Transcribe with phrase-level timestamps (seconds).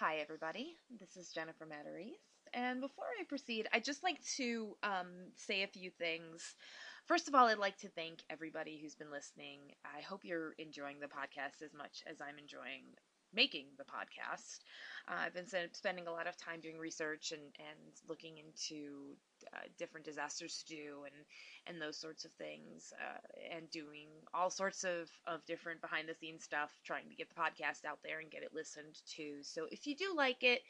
[0.00, 0.76] Hi, everybody.
[0.98, 2.24] This is Jennifer Matarese.
[2.54, 6.54] And before I proceed, I'd just like to um, say a few things.
[7.04, 9.58] First of all, I'd like to thank everybody who's been listening.
[9.84, 12.96] I hope you're enjoying the podcast as much as I'm enjoying
[13.34, 14.60] making the podcast.
[15.08, 17.78] Uh, I've been spending a lot of time doing research and, and
[18.08, 19.16] looking into
[19.54, 21.14] uh, different disasters to do and,
[21.66, 23.18] and those sorts of things, uh,
[23.56, 27.34] and doing all sorts of, of different behind the scenes stuff, trying to get the
[27.34, 29.38] podcast out there and get it listened to.
[29.42, 30.60] So if you do like it,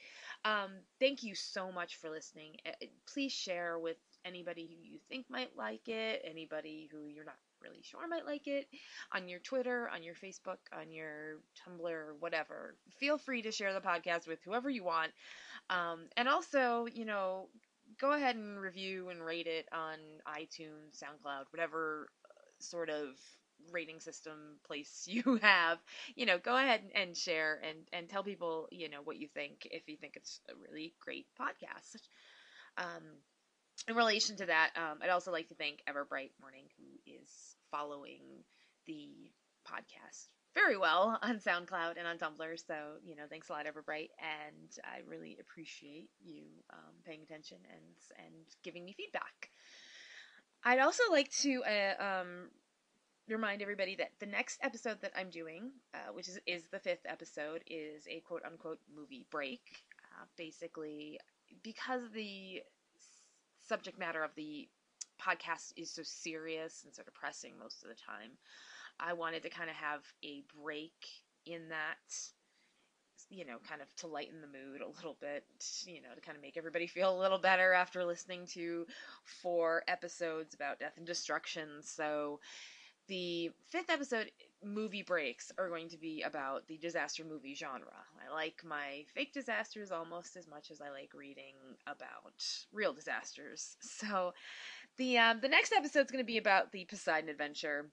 [0.44, 2.56] um, thank you so much for listening.
[2.66, 7.36] Uh, please share with anybody who you think might like it, anybody who you're not
[7.62, 8.66] really sure I might like it
[9.12, 12.76] on your Twitter, on your Facebook, on your Tumblr, whatever.
[12.98, 15.12] Feel free to share the podcast with whoever you want.
[15.70, 17.48] Um, and also, you know,
[18.00, 23.08] go ahead and review and rate it on iTunes, SoundCloud, whatever uh, sort of
[23.72, 25.78] rating system place you have
[26.16, 29.68] you know go ahead and share and and tell people you know what you think
[29.70, 32.00] if you think it's a really great podcast
[32.78, 33.02] um
[33.88, 38.22] in relation to that, um, I'd also like to thank Everbright Morning, who is following
[38.86, 39.30] the
[39.66, 42.66] podcast very well on SoundCloud and on Tumblr.
[42.66, 44.10] So, you know, thanks a lot, Everbright.
[44.18, 49.50] And I really appreciate you um, paying attention and, and giving me feedback.
[50.64, 52.50] I'd also like to uh, um,
[53.28, 57.06] remind everybody that the next episode that I'm doing, uh, which is, is the fifth
[57.06, 59.62] episode, is a quote unquote movie break.
[60.18, 61.18] Uh, basically,
[61.62, 62.62] because the
[63.66, 64.68] subject matter of the
[65.20, 68.32] podcast is so serious and so depressing most of the time,
[68.98, 70.92] I wanted to kind of have a break
[71.46, 71.96] in that,
[73.30, 75.44] you know, kind of to lighten the mood a little bit,
[75.86, 78.86] you know, to kind of make everybody feel a little better after listening to
[79.24, 81.68] four episodes about death and destruction.
[81.82, 82.40] So
[83.08, 84.30] the fifth episode
[84.62, 88.04] movie breaks are going to be about the disaster movie genre.
[88.24, 91.54] I like my fake disasters almost as much as I like reading
[91.86, 93.76] about real disasters.
[94.00, 94.32] So
[95.00, 97.90] the um, the next episode is going to be about the Poseidon Adventure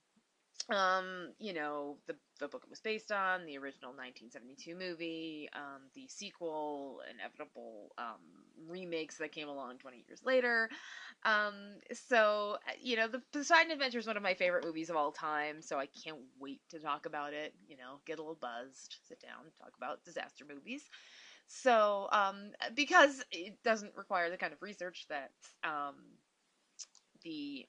[0.70, 5.82] um, you know, the the book it was based on, the original 1972 movie, um,
[5.94, 8.20] the sequel, inevitable um,
[8.68, 10.68] remakes that came along 20 years later.
[11.24, 11.54] Um,
[11.92, 15.62] so, you know, the Poseidon Adventure is one of my favorite movies of all time,
[15.62, 17.54] so I can't wait to talk about it.
[17.66, 20.82] You know, get a little buzzed, sit down, talk about disaster movies.
[21.46, 25.30] So, um, because it doesn't require the kind of research that
[25.64, 25.96] um,
[27.22, 27.66] the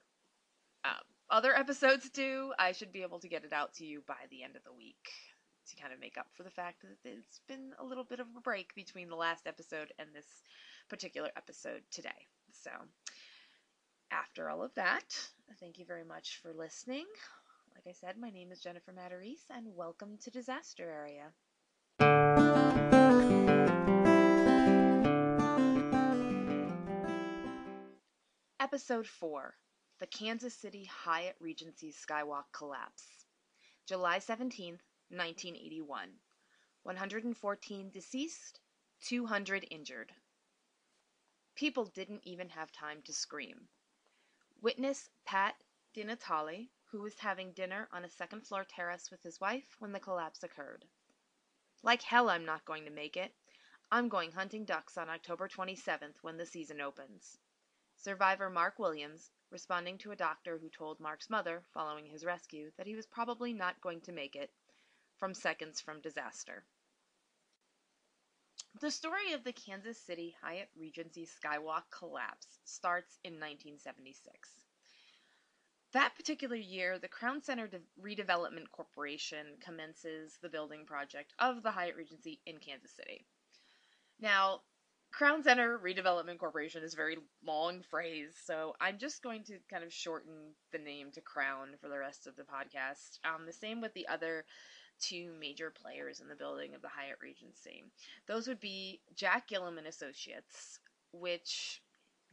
[0.85, 0.91] um,
[1.29, 4.43] other episodes do, I should be able to get it out to you by the
[4.43, 5.09] end of the week
[5.69, 8.27] to kind of make up for the fact that it's been a little bit of
[8.35, 10.25] a break between the last episode and this
[10.89, 12.27] particular episode today.
[12.51, 12.71] So,
[14.11, 15.05] after all of that,
[15.59, 17.05] thank you very much for listening.
[17.75, 21.31] Like I said, my name is Jennifer Matarese, and welcome to Disaster Area.
[28.61, 29.55] Episode 4
[29.99, 33.25] the Kansas City Hyatt Regency Skywalk collapse.
[33.85, 34.73] July 17,
[35.07, 36.09] 1981.
[36.83, 38.59] 114 deceased,
[39.05, 40.11] 200 injured.
[41.55, 43.69] People didn't even have time to scream.
[44.61, 45.55] Witness Pat
[45.95, 50.01] DiNatale, who was having dinner on a second floor terrace with his wife when the
[50.01, 50.83] collapse occurred.
[51.81, 53.33] Like hell, I'm not going to make it.
[53.89, 57.37] I'm going hunting ducks on October 27th when the season opens.
[58.01, 62.87] Survivor Mark Williams, responding to a doctor who told Mark's mother, following his rescue, that
[62.87, 64.51] he was probably not going to make it,
[65.17, 66.63] from seconds from disaster.
[68.79, 74.49] The story of the Kansas City Hyatt Regency Skywalk collapse starts in 1976.
[75.91, 81.71] That particular year, the Crown Center De- Redevelopment Corporation commences the building project of the
[81.71, 83.25] Hyatt Regency in Kansas City.
[84.21, 84.61] Now,
[85.11, 89.83] Crown Center Redevelopment Corporation is a very long phrase, so I'm just going to kind
[89.83, 93.19] of shorten the name to Crown for the rest of the podcast.
[93.25, 94.45] Um, the same with the other
[94.99, 97.83] two major players in the building of the Hyatt Regency.
[98.27, 100.79] Those would be Jack Gillum and Associates,
[101.11, 101.81] which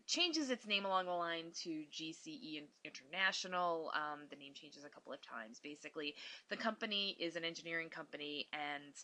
[0.07, 3.91] changes its name along the line to GCE International.
[3.95, 5.61] Um, the name changes a couple of times.
[5.63, 6.15] Basically,
[6.51, 8.95] the company is an engineering company, and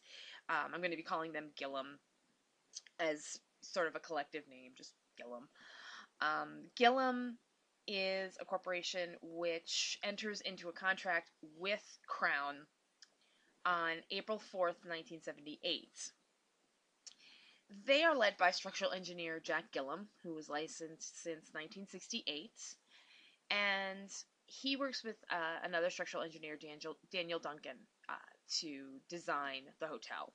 [0.49, 1.99] um, I'm going to be calling them Gillum
[3.01, 5.49] as sort of a collective name, just Gillum.
[6.21, 7.39] Um, Gillum
[7.87, 12.67] is a corporation which enters into a contract with Crown
[13.65, 16.13] on April 4th, 1978.
[17.87, 22.51] They are led by structural engineer Jack Gillum, who was licensed since 1968,
[23.51, 24.11] and
[24.47, 27.77] he works with uh, another structural engineer, Daniel, Daniel Duncan,
[28.09, 28.15] uh,
[28.61, 30.33] to design the hotel.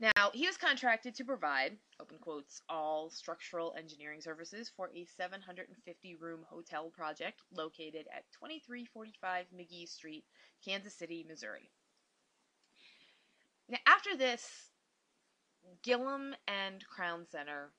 [0.00, 6.14] Now, he was contracted to provide, open quotes, all structural engineering services for a 750
[6.14, 10.24] room hotel project located at 2345 McGee Street,
[10.64, 11.70] Kansas City, Missouri.
[13.68, 14.70] Now, after this,
[15.82, 17.72] Gillum and Crown Center,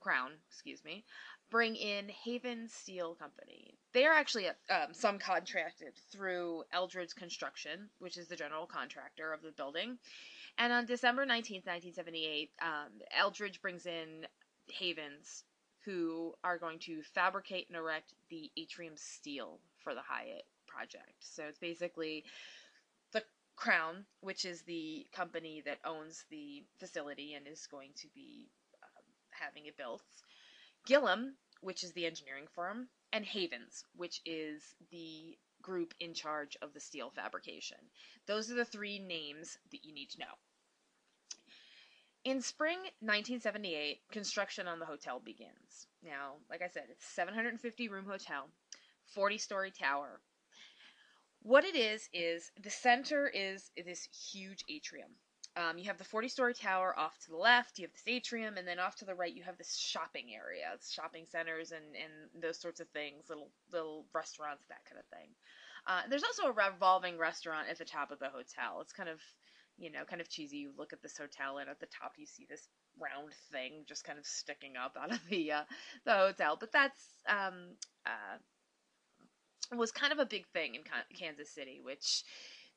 [0.00, 1.04] Crown, excuse me,
[1.50, 3.74] bring in Haven Steel Company.
[3.92, 9.42] They are actually um, some contracted through Eldridge Construction, which is the general contractor of
[9.42, 9.98] the building,
[10.58, 14.26] and on December 19th, 1978, um, Eldridge brings in
[14.68, 15.44] Havens,
[15.84, 21.14] who are going to fabricate and erect the atrium steel for the Hyatt project.
[21.20, 22.24] So it's basically
[23.12, 23.22] the
[23.54, 28.48] Crown, which is the company that owns the facility and is going to be
[28.82, 30.02] um, having it built.
[30.86, 36.72] Gillum, which is the engineering firm, and Havens, which is the group in charge of
[36.72, 37.78] the steel fabrication.
[38.26, 40.36] Those are the three names that you need to know.
[42.24, 45.88] In spring 1978, construction on the hotel begins.
[46.04, 48.48] Now, like I said, it's 750 room hotel,
[49.14, 50.20] 40 story tower.
[51.42, 55.10] What it is is the center is this huge atrium.
[55.56, 58.58] Um, you have the 40 story tower off to the left, you have this atrium,
[58.58, 62.42] and then off to the right, you have this shopping area, shopping centers, and, and
[62.42, 65.30] those sorts of things, little little restaurants, that kind of thing.
[65.86, 68.80] Uh, there's also a revolving restaurant at the top of the hotel.
[68.82, 69.20] It's kind of
[69.78, 70.58] you know, kind of cheesy.
[70.58, 72.68] You look at this hotel, and at the top you see this
[72.98, 75.64] round thing just kind of sticking up out of the uh,
[76.04, 76.56] the hotel.
[76.58, 77.76] But that's um,
[78.06, 78.38] uh,
[79.76, 80.82] was kind of a big thing in
[81.18, 82.24] Kansas City, which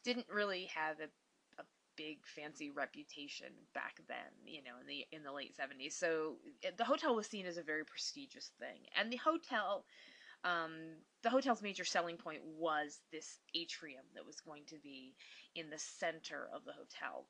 [0.03, 1.09] didn't really have a, a
[1.99, 4.31] big fancy reputation back then.
[4.45, 5.95] You know, in the in the late seventies.
[5.95, 9.83] So it, the hotel was seen as a very prestigious thing, and the hotel
[10.45, 10.71] um,
[11.21, 15.13] the hotel's major selling point was this atrium that was going to be
[15.55, 17.25] in the center of the hotel.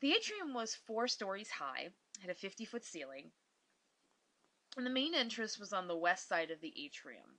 [0.00, 1.90] The atrium was four stories high,
[2.20, 3.30] had a 50 foot ceiling,
[4.76, 7.38] and the main entrance was on the west side of the atrium.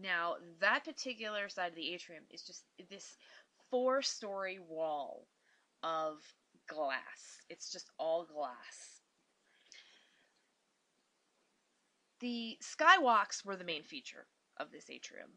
[0.00, 3.16] Now, that particular side of the atrium is just this
[3.70, 5.26] four story wall
[5.82, 6.22] of
[6.68, 7.40] glass.
[7.48, 9.00] It's just all glass.
[12.20, 14.26] The skywalks were the main feature
[14.58, 15.30] of this atrium.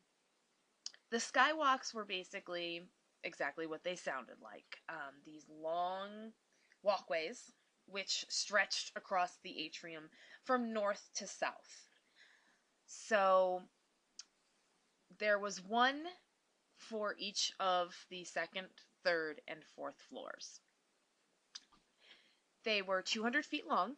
[1.11, 2.83] The skywalks were basically
[3.23, 6.31] exactly what they sounded like um, these long
[6.83, 7.51] walkways
[7.87, 10.09] which stretched across the atrium
[10.43, 11.87] from north to south.
[12.85, 13.61] So
[15.19, 16.03] there was one
[16.77, 18.67] for each of the second,
[19.05, 20.59] third, and fourth floors.
[22.65, 23.95] They were 200 feet long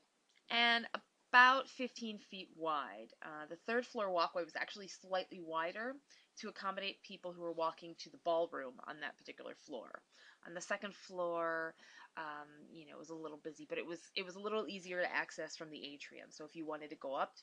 [0.51, 0.85] and
[1.31, 3.07] about 15 feet wide.
[3.23, 5.95] Uh, the third floor walkway was actually slightly wider
[6.39, 10.01] to accommodate people who were walking to the ballroom on that particular floor.
[10.45, 11.73] On the second floor,
[12.17, 14.67] um, you know, it was a little busy, but it was it was a little
[14.67, 16.27] easier to access from the atrium.
[16.29, 17.33] So if you wanted to go up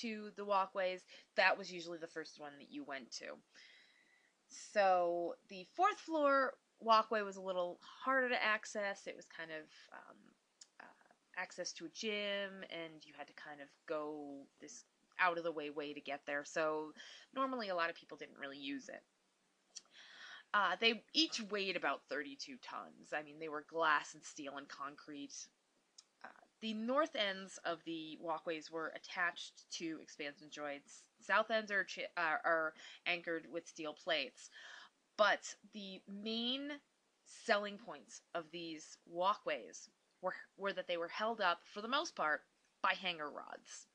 [0.00, 1.00] to the walkways,
[1.36, 3.26] that was usually the first one that you went to.
[4.72, 9.06] So the fourth floor walkway was a little harder to access.
[9.06, 10.16] It was kind of um,
[11.36, 14.84] access to a gym and you had to kind of go this
[15.18, 16.44] out of the way way to get there.
[16.44, 16.92] So
[17.34, 19.02] normally a lot of people didn't really use it.
[20.52, 23.12] Uh, they each weighed about 32 tons.
[23.12, 25.34] I mean, they were glass and steel and concrete.
[26.24, 26.28] Uh,
[26.60, 31.02] the north ends of the walkways were attached to expansion joints.
[31.20, 32.72] South ends are, chi- uh, are
[33.06, 34.48] anchored with steel plates.
[35.16, 36.70] But the main
[37.24, 39.88] selling points of these walkways
[40.20, 42.42] were, were that they were held up, for the most part,
[42.82, 43.86] by hanger rods.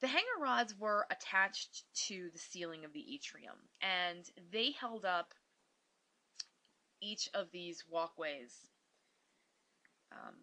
[0.00, 5.34] The hanger rods were attached to the ceiling of the atrium, and they held up
[7.00, 8.68] each of these walkways.
[10.12, 10.36] Um,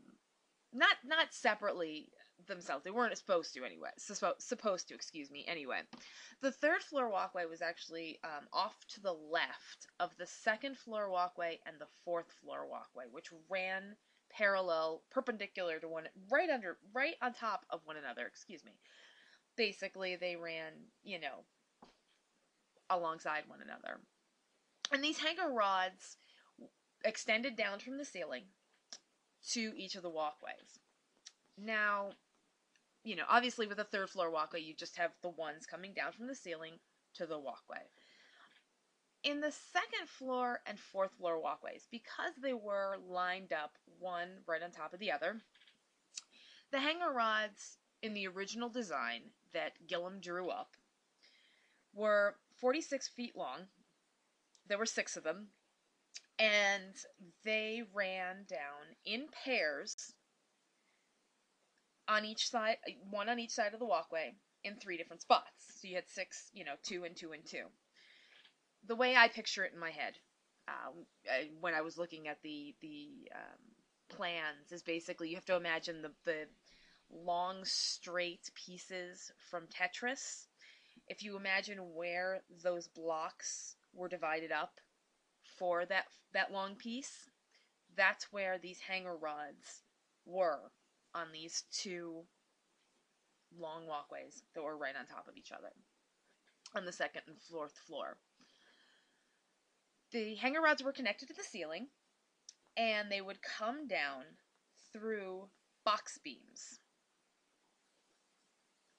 [0.74, 2.10] not not separately
[2.48, 2.84] themselves.
[2.84, 3.89] They weren't supposed to anyway.
[3.98, 5.46] supposed to, excuse me.
[5.48, 5.82] Anyway,
[6.42, 11.10] the third floor walkway was actually um, off to the left of the second floor
[11.10, 13.96] walkway and the fourth floor walkway, which ran
[14.30, 18.74] parallel, perpendicular to one, right under, right on top of one another, excuse me.
[19.56, 20.74] Basically, they ran,
[21.04, 21.46] you know,
[22.89, 24.00] alongside one another.
[24.92, 26.18] And these hanger rods
[27.04, 28.44] extended down from the ceiling
[29.51, 30.80] to each of the walkways.
[31.58, 32.12] Now,
[33.06, 36.12] you know, obviously with a third floor walkway, you just have the ones coming down
[36.14, 36.80] from the ceiling
[37.16, 37.90] to the walkway
[39.24, 44.64] in the second floor and fourth floor walkways, because they were lined up one right
[44.64, 45.42] on top of the other,
[46.72, 50.78] the hanger rods in the original design that Gillum drew up
[51.94, 53.70] were 46 feet long.
[54.68, 55.52] There were six of them.
[56.40, 56.96] and
[57.44, 60.14] they ran down in pairs
[62.08, 62.78] on each side,
[63.10, 64.34] one on each side of the walkway
[64.64, 65.52] in three different spots.
[65.80, 67.66] So you had six, you know, two and two and two.
[68.88, 70.14] The way I picture it in my head,
[70.68, 70.92] uh,
[71.60, 73.60] when I was looking at the the um,
[74.10, 76.48] plans, is basically you have to imagine the the
[77.12, 80.48] long straight pieces from Tetris.
[81.08, 84.80] If you imagine where those blocks were divided up
[85.58, 87.30] for that that long piece,
[87.96, 89.84] that's where these hanger rods
[90.26, 90.72] were
[91.15, 92.25] on these two
[93.57, 95.72] long walkways that were right on top of each other
[96.75, 98.17] on the second and fourth floor.
[100.12, 101.88] The hanger rods were connected to the ceiling
[102.77, 104.24] and they would come down
[104.91, 105.48] through
[105.86, 106.79] box beams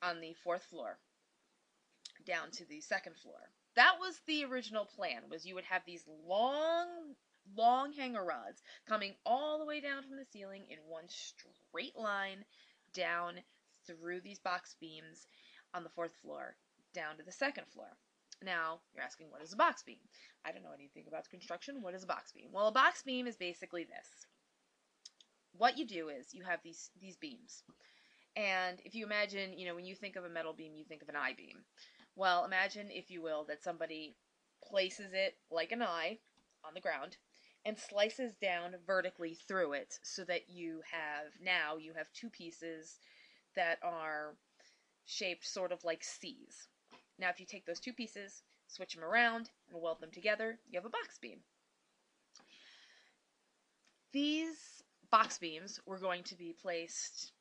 [0.02, 0.98] on the fourth floor
[2.24, 3.50] down to the second floor.
[3.76, 7.14] That was the original plan was you would have these long
[7.56, 12.44] long hanger rods coming all the way down from the ceiling in one straight line
[12.94, 13.34] down
[13.86, 15.26] through these box beams
[15.74, 16.56] on the fourth floor
[16.94, 17.88] down to the second floor.
[18.42, 19.98] Now, you're asking, what is a box beam?
[20.44, 21.82] I don't know anything about construction.
[21.82, 22.48] What is a box beam?
[22.52, 24.26] Well, a box beam is basically this.
[25.52, 27.62] What you do is you have these these beams.
[28.36, 31.00] And if you imagine, you know, when you think of a metal beam, you think
[31.00, 31.64] of an I beam.
[32.14, 34.16] Well, imagine, if you will, that somebody
[34.62, 36.18] places it like an eye
[36.62, 37.16] on the ground
[37.66, 43.00] and slices down vertically through it so that you have now you have two pieces
[43.56, 44.36] that are
[45.04, 46.68] shaped sort of like C's.
[47.18, 50.78] Now, if you take those two pieces, switch them around, and weld them together, you
[50.78, 51.38] have a box beam.
[54.12, 57.32] These box beams were going to be placed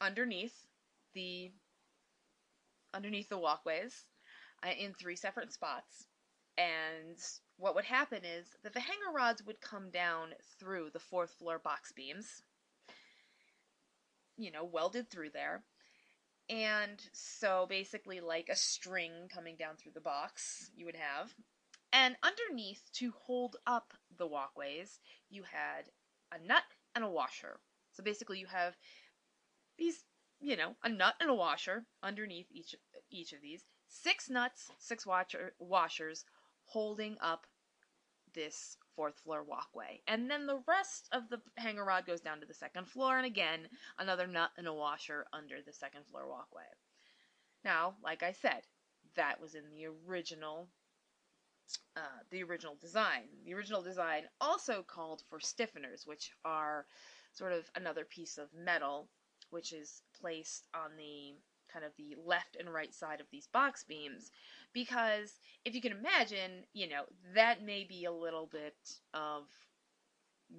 [0.00, 0.66] underneath
[1.14, 1.50] the
[2.94, 4.04] underneath the walkways
[4.64, 6.06] uh, in three separate spots.
[6.56, 7.18] And
[7.58, 11.58] what would happen is that the hanger rods would come down through the fourth floor
[11.58, 12.42] box beams,
[14.36, 15.64] you know, welded through there.
[16.48, 21.34] And so basically, like a string coming down through the box, you would have.
[21.92, 25.90] And underneath, to hold up the walkways, you had
[26.32, 26.62] a nut
[26.94, 27.60] and a washer.
[27.92, 28.76] So basically, you have
[29.76, 30.04] these,
[30.40, 32.74] you know, a nut and a washer underneath each
[33.10, 33.64] each of these.
[33.88, 36.24] Six nuts, six washer, washers
[36.68, 37.46] holding up
[38.34, 40.00] this fourth floor walkway.
[40.06, 43.26] And then the rest of the hanger rod goes down to the second floor, and
[43.26, 46.62] again, another nut and a washer under the second floor walkway.
[47.64, 48.62] Now, like I said,
[49.16, 50.68] that was in the original
[51.96, 53.24] uh, the original design.
[53.44, 56.86] The original design also called for stiffeners, which are
[57.34, 59.08] sort of another piece of metal
[59.50, 61.34] which is placed on the
[61.72, 64.30] kind of the left and right side of these box beams
[64.72, 67.02] because if you can imagine, you know,
[67.34, 68.76] that may be a little bit
[69.14, 69.44] of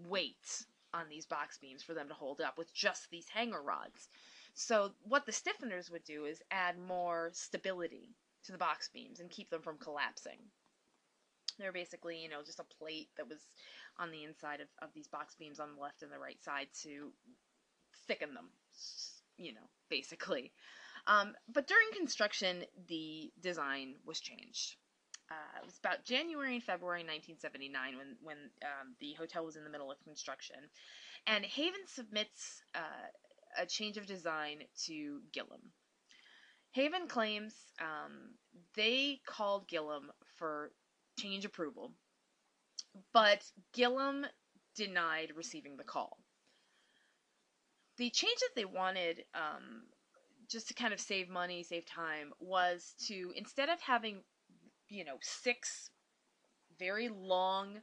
[0.07, 4.09] weight on these box beams for them to hold up with just these hanger rods.
[4.53, 9.29] So what the stiffeners would do is add more stability to the box beams and
[9.29, 10.39] keep them from collapsing.
[11.57, 13.39] They're basically, you know, just a plate that was
[13.99, 16.67] on the inside of, of these box beams on the left and the right side
[16.83, 17.11] to
[18.07, 18.49] thicken them,
[19.37, 20.51] you know, basically.
[21.09, 24.75] Um, but during construction, the design was changed.
[25.31, 29.63] Uh, it was about January and February 1979 when when um, the hotel was in
[29.63, 30.57] the middle of construction,
[31.27, 33.09] and Haven submits uh,
[33.57, 35.71] a change of design to Gillum.
[36.71, 38.35] Haven claims um,
[38.75, 40.71] they called Gillum for
[41.19, 41.91] change approval,
[43.13, 44.25] but Gillum
[44.75, 46.17] denied receiving the call.
[47.97, 49.83] The change that they wanted um,
[50.49, 54.23] just to kind of save money, save time, was to instead of having,
[54.89, 55.91] you know, six
[56.79, 57.81] very long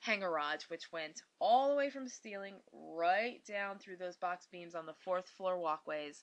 [0.00, 4.46] hanger rods, which went all the way from the ceiling right down through those box
[4.50, 6.22] beams on the fourth floor walkways,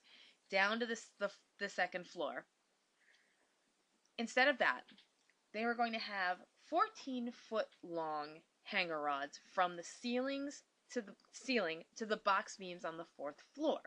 [0.49, 1.29] down to the, the,
[1.59, 2.45] the second floor.
[4.17, 4.83] Instead of that,
[5.53, 6.37] they were going to have
[6.69, 12.85] 14 foot long hanger rods from the ceilings to the ceiling to the box beams
[12.85, 13.79] on the fourth floor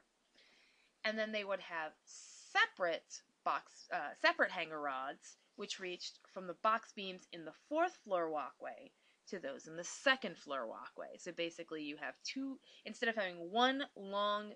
[1.09, 6.57] and then they would have separate box uh, separate hanger rods which reached from the
[6.63, 8.93] box beams in the fourth floor walkway
[9.27, 11.17] to those in the second floor walkway.
[11.19, 14.53] So basically you have two instead of having one long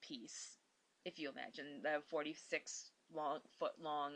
[0.00, 0.56] piece,
[1.04, 4.12] if you imagine the 46 long foot long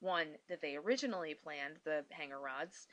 [0.00, 2.86] one that they originally planned, the hanger rods,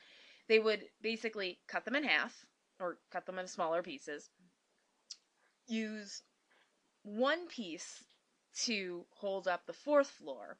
[0.47, 2.45] they would basically cut them in half
[2.79, 4.29] or cut them into smaller pieces.
[5.67, 6.21] Use
[7.03, 8.03] one piece
[8.65, 10.57] to hold up the fourth floor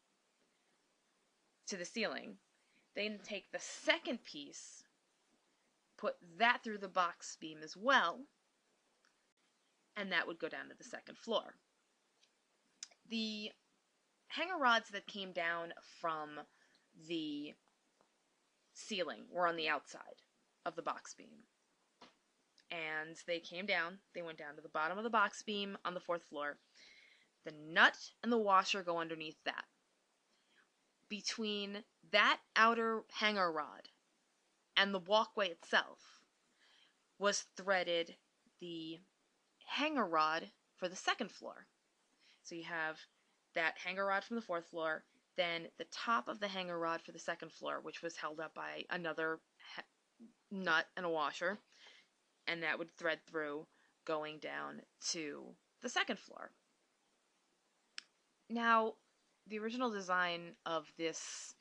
[1.67, 2.37] to the ceiling.
[2.95, 4.83] Then take the second piece
[5.99, 8.21] put that through the box beam as well,
[9.97, 11.55] and that would go down to the second floor.
[13.09, 13.51] The
[14.27, 16.39] hanger rods that came down from
[17.07, 17.53] the
[18.73, 20.21] ceiling were on the outside
[20.65, 21.43] of the box beam.
[22.71, 25.95] And they came down, they went down to the bottom of the box beam on
[25.95, 26.59] the fourth floor.
[27.45, 29.65] The nut and the washer go underneath that.
[31.07, 33.89] Between that outer hanger rod
[34.75, 36.21] and the walkway itself
[37.17, 38.15] was threaded
[38.59, 38.99] the
[39.65, 41.67] hanger rod for the second floor.
[42.43, 42.99] So you have
[43.55, 45.03] that hanger rod from the fourth floor,
[45.35, 48.53] then the top of the hanger rod for the second floor, which was held up
[48.53, 49.39] by another
[50.51, 51.59] nut and a washer,
[52.47, 53.65] and that would thread through
[54.05, 54.81] going down
[55.11, 56.51] to the second floor.
[58.49, 58.93] Now,
[59.47, 61.53] the original design of this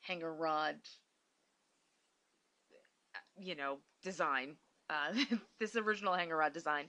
[0.00, 0.76] hanger rod,
[3.38, 4.56] you know, design,
[4.88, 5.12] uh,
[5.60, 6.86] this original hanger rod design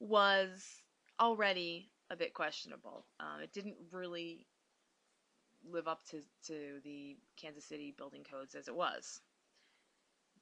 [0.00, 0.82] was
[1.20, 3.04] already a bit questionable.
[3.20, 4.46] Um, it didn't really
[5.70, 9.20] live up to, to the Kansas City building codes as it was.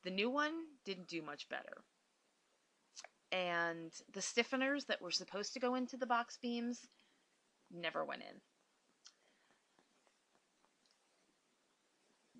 [0.05, 0.53] The new one
[0.85, 1.83] didn't do much better.
[3.33, 6.87] And the stiffeners that were supposed to go into the box beams
[7.71, 8.41] never went in.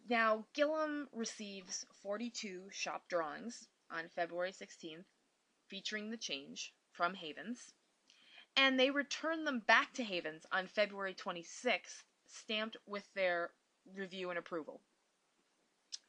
[0.09, 5.07] Now, Gillum receives 42 shop drawings on February 16th
[5.67, 7.75] featuring the change from Havens,
[8.55, 13.53] and they return them back to Havens on February 26th, stamped with their
[13.85, 14.81] review and approval.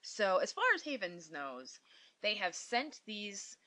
[0.03, 1.79] So, as far as Havens knows,
[2.21, 3.57] they have sent these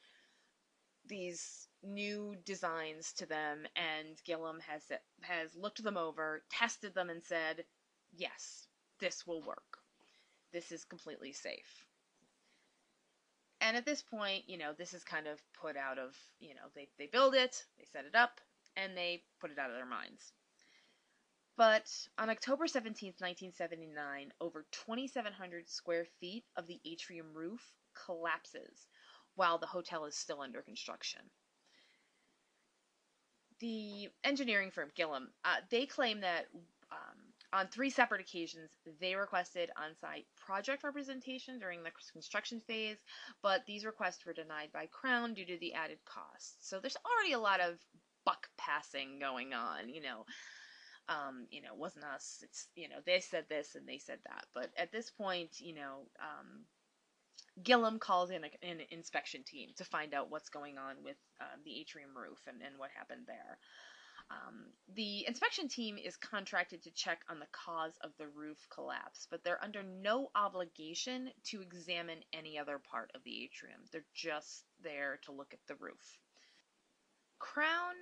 [1.05, 4.83] these new designs to them, and Gillum has
[5.23, 7.65] has looked them over, tested them, and said,
[8.13, 8.67] "Yes,
[8.99, 9.79] this will work.
[10.53, 11.87] This is completely safe."
[13.61, 16.69] And at this point, you know, this is kind of put out of, you know,
[16.75, 18.41] they, they build it, they set it up,
[18.75, 20.33] and they put it out of their minds.
[21.57, 27.61] But on October 17th, 1979, over 2,700 square feet of the atrium roof
[28.07, 28.87] collapses
[29.35, 31.21] while the hotel is still under construction.
[33.61, 36.47] The engineering firm Gillum, uh, they claim that
[36.91, 37.17] um,
[37.53, 38.71] on three separate occasions,
[39.01, 42.99] they requested on site project representation during the construction phase,
[43.43, 46.57] but these requests were denied by Crown due to the added costs.
[46.61, 47.79] So there's already a lot of
[48.25, 50.25] buck passing going on, you know.
[51.09, 52.39] Um, you know, wasn't us.
[52.45, 55.75] It's you know they said this and they said that, but at this point, you
[55.75, 56.61] know, um,
[57.63, 61.45] Gillum calls in a, an inspection team to find out what's going on with uh,
[61.65, 63.59] the atrium roof and, and what happened there.
[64.31, 69.27] Um, the inspection team is contracted to check on the cause of the roof collapse,
[69.29, 73.81] but they're under no obligation to examine any other part of the atrium.
[73.91, 76.21] They're just there to look at the roof.
[77.41, 77.95] Crown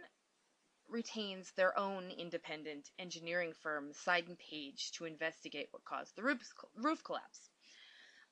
[0.88, 6.40] retains their own independent engineering firm, Seiden-Page, to investigate what caused the roof,
[6.76, 7.50] roof collapse.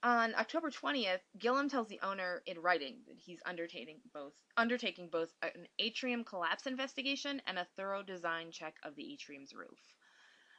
[0.03, 5.33] On October 20th, Gillum tells the owner in writing that he's undertaking both undertaking both
[5.43, 9.81] an atrium collapse investigation and a thorough design check of the atrium's roof.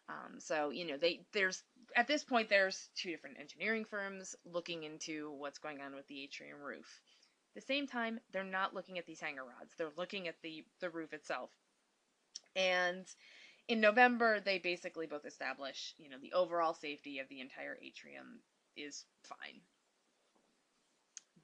[0.09, 1.63] Um, so you know they there's
[1.95, 6.23] at this point there's two different engineering firms looking into what's going on with the
[6.23, 6.87] atrium roof
[7.55, 9.75] At the same time, they're not looking at these hanger rods.
[9.77, 11.51] They're looking at the, the roof itself.
[12.55, 13.05] And
[13.67, 18.41] in November, they basically both establish, you know, the overall safety of the entire atrium
[18.77, 19.61] is fine.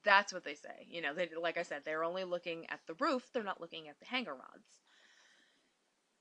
[0.04, 0.86] That's what they say.
[0.88, 3.88] You know, they, like I said, they're only looking at the roof, they're not looking
[3.88, 4.80] at the hanger rods.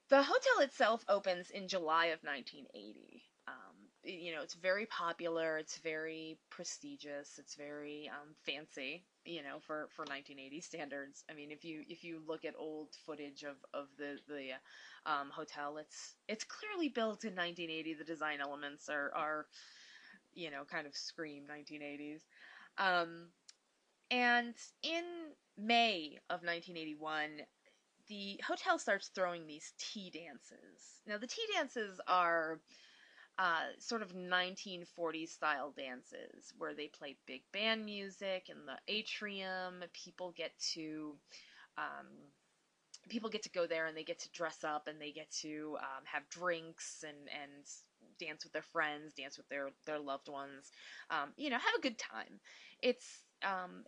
[0.10, 3.24] The hotel itself opens in July of 1980.
[3.48, 9.60] Um, you know, it's very popular, it's very prestigious, it's very um, fancy, you know,
[9.60, 11.24] for, for 1980 standards.
[11.30, 14.52] I mean, if you if you look at old footage of, of the the
[15.06, 17.96] um, hotel, it's it's clearly built in 1980.
[17.96, 19.48] The design elements are are
[20.34, 22.22] you know kind of scream 1980s.
[22.78, 23.30] Um,
[24.12, 25.04] and in
[25.58, 27.42] May of 1981,
[28.08, 31.02] the hotel starts throwing these tea dances.
[31.08, 32.60] Now, the tea dances are
[33.40, 39.84] uh, sort of 1940s style dances where they play big band music in the atrium.
[39.94, 41.16] People get to
[41.78, 42.08] um,
[43.10, 45.78] people get to go there and they get to dress up and they get to
[45.80, 47.66] um, have drinks and and
[48.18, 50.72] dance with their friends, dance with their their loved ones.
[51.10, 52.40] Um, you know, have a good time.
[52.82, 53.84] It's um,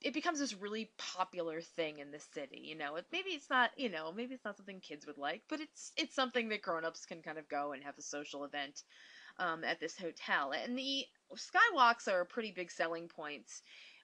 [0.00, 2.62] it becomes this really popular thing in the city.
[2.64, 5.60] You know, maybe it's not, you know, maybe it's not something kids would like, but
[5.60, 8.82] it's it's something that grown-ups can kind of go and have a social event
[9.38, 10.52] um, at this hotel.
[10.52, 13.50] And the skywalks are a pretty big selling point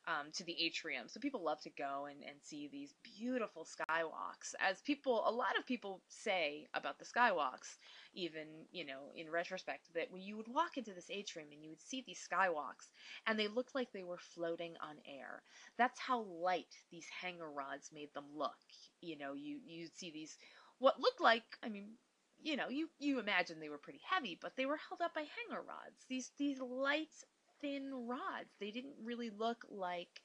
[0.07, 1.09] um, to the atrium.
[1.09, 4.55] So people love to go and, and see these beautiful skywalks.
[4.61, 7.77] As people, a lot of people say about the skywalks,
[8.14, 11.71] even, you know, in retrospect, that when you would walk into this atrium and you
[11.71, 12.90] would see these skywalks
[13.27, 15.42] and they looked like they were floating on air.
[15.77, 18.57] That's how light these hanger rods made them look.
[19.01, 20.37] You know, you, you'd see these,
[20.79, 21.88] what looked like, I mean,
[22.42, 25.23] you know, you, you imagine they were pretty heavy, but they were held up by
[25.23, 26.05] hanger rods.
[26.09, 27.09] These these light
[27.61, 28.51] thin rods.
[28.61, 30.21] They didn't really look like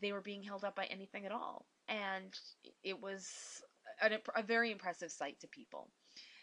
[0.00, 1.66] they were being held up by anything at all.
[1.88, 2.34] And
[2.82, 3.28] it was
[4.02, 5.88] a, a very impressive sight to people.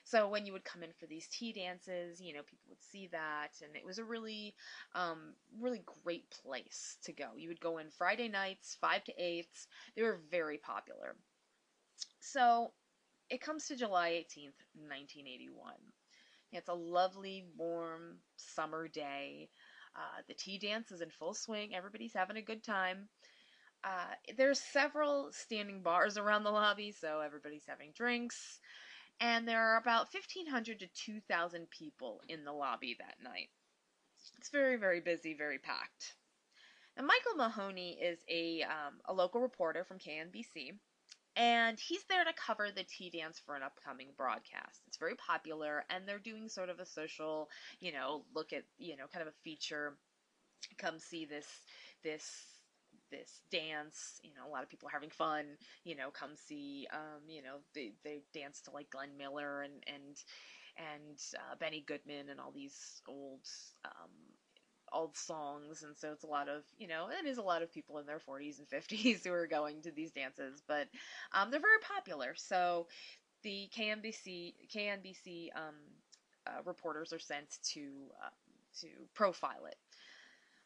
[0.06, 3.08] So when you would come in for these tea dances, you know, people would see
[3.14, 4.54] that, and it was a really,
[4.96, 7.30] um, really great place to go.
[7.38, 9.48] You would go in Friday nights, five to eight.
[9.96, 11.16] They were very popular.
[12.20, 12.74] So
[13.30, 15.74] it comes to July 18th, 1981.
[16.52, 19.50] It's a lovely, warm summer day.
[19.96, 21.76] Uh, the tea dance is in full swing.
[21.76, 23.10] Everybody's having a good time.
[23.84, 28.60] Uh, there's several standing bars around the lobby, so everybody's having drinks.
[29.20, 33.50] And there are about 1,500 to 2,000 people in the lobby that night.
[34.38, 36.16] It's very, very busy, very packed.
[36.98, 40.74] Now, Michael Mahoney is a, um, a local reporter from KMBC,
[41.36, 44.82] and he's there to cover the tea dance for an upcoming broadcast.
[44.88, 48.96] It's very popular, and they're doing sort of a social, you know, look at, you
[48.96, 49.98] know, kind of a feature.
[50.78, 51.48] Come see this,
[52.04, 52.24] this,
[53.12, 54.20] this dance.
[54.24, 55.46] You know, a lot of people are having fun.
[55.84, 56.88] You know, come see.
[56.94, 60.18] Um, you know, they they dance to like Glenn Miller and and
[60.78, 63.42] and uh, Benny Goodman and all these old
[63.86, 64.12] um,
[64.94, 67.72] old songs, and so it's a lot of you know it is a lot of
[67.72, 70.88] people in their 40s and 50s who are going to these dances, but
[71.34, 72.34] um, they're very popular.
[72.36, 72.88] So
[73.44, 75.76] the KMBC KMBC um,
[76.48, 77.82] uh, reporters are sent to
[78.24, 78.30] uh,
[78.82, 79.76] to profile it.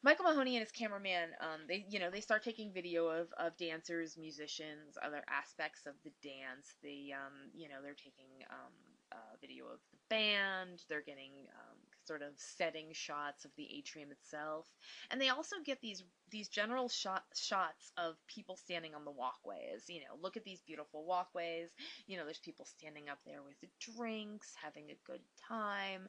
[0.04, 3.58] Michael Mahoney and his cameraman, um, they you know they start taking video of, of
[3.58, 6.76] dancers, musicians, other aspects of the dance.
[6.84, 8.74] They um, you know they're taking um,
[9.12, 10.84] uh, video of the band.
[10.88, 14.68] They're getting um, sort of setting shots of the atrium itself,
[15.12, 19.84] and they also get these these general shot, shots of people standing on the walkways.
[19.88, 21.70] You know, look at these beautiful walkways.
[22.08, 26.08] You know, there's people standing up there with drinks, having a good time,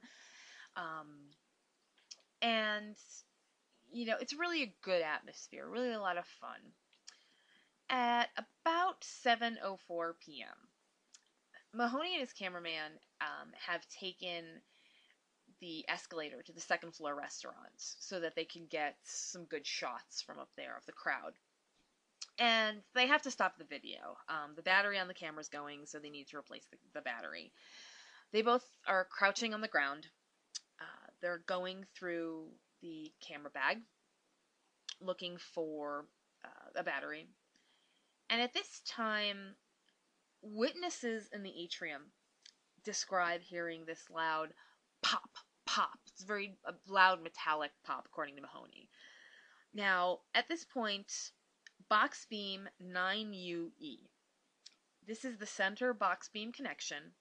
[0.76, 1.08] um,
[2.42, 2.96] and
[3.90, 6.60] you know, it's really a good atmosphere, really a lot of fun.
[7.90, 10.68] At about 7:04 p.m.,
[11.72, 14.62] Mahoney and his cameraman um, have taken
[15.60, 20.22] the escalator to the second floor restaurant so that they can get some good shots
[20.22, 21.32] from up there of the crowd.
[22.38, 24.16] And they have to stop the video.
[24.28, 27.00] Um, the battery on the camera is going, so they need to replace the, the
[27.00, 27.52] battery.
[28.32, 30.06] They both are crouching on the ground.
[30.80, 32.44] Uh, they're going through
[32.80, 33.78] the camera bag
[35.00, 36.06] looking for
[36.44, 37.26] uh, a battery.
[38.30, 39.56] And at this time,
[40.42, 42.12] witnesses in the atrium
[42.84, 44.50] describe hearing this loud
[45.02, 45.30] pop,
[45.68, 45.98] pop.
[46.06, 48.88] It's very a loud metallic pop, according to Mahoney.
[49.74, 51.12] Now, at this point,
[51.90, 54.08] box beam 9UE.
[55.06, 57.12] This is the center box beam connection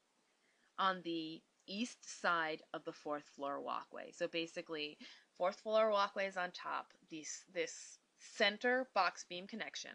[0.80, 4.12] on the east side of the fourth floor walkway.
[4.14, 4.98] So basically,
[5.38, 6.94] fourth floor walkway is on top.
[7.10, 9.92] These this center box beam connection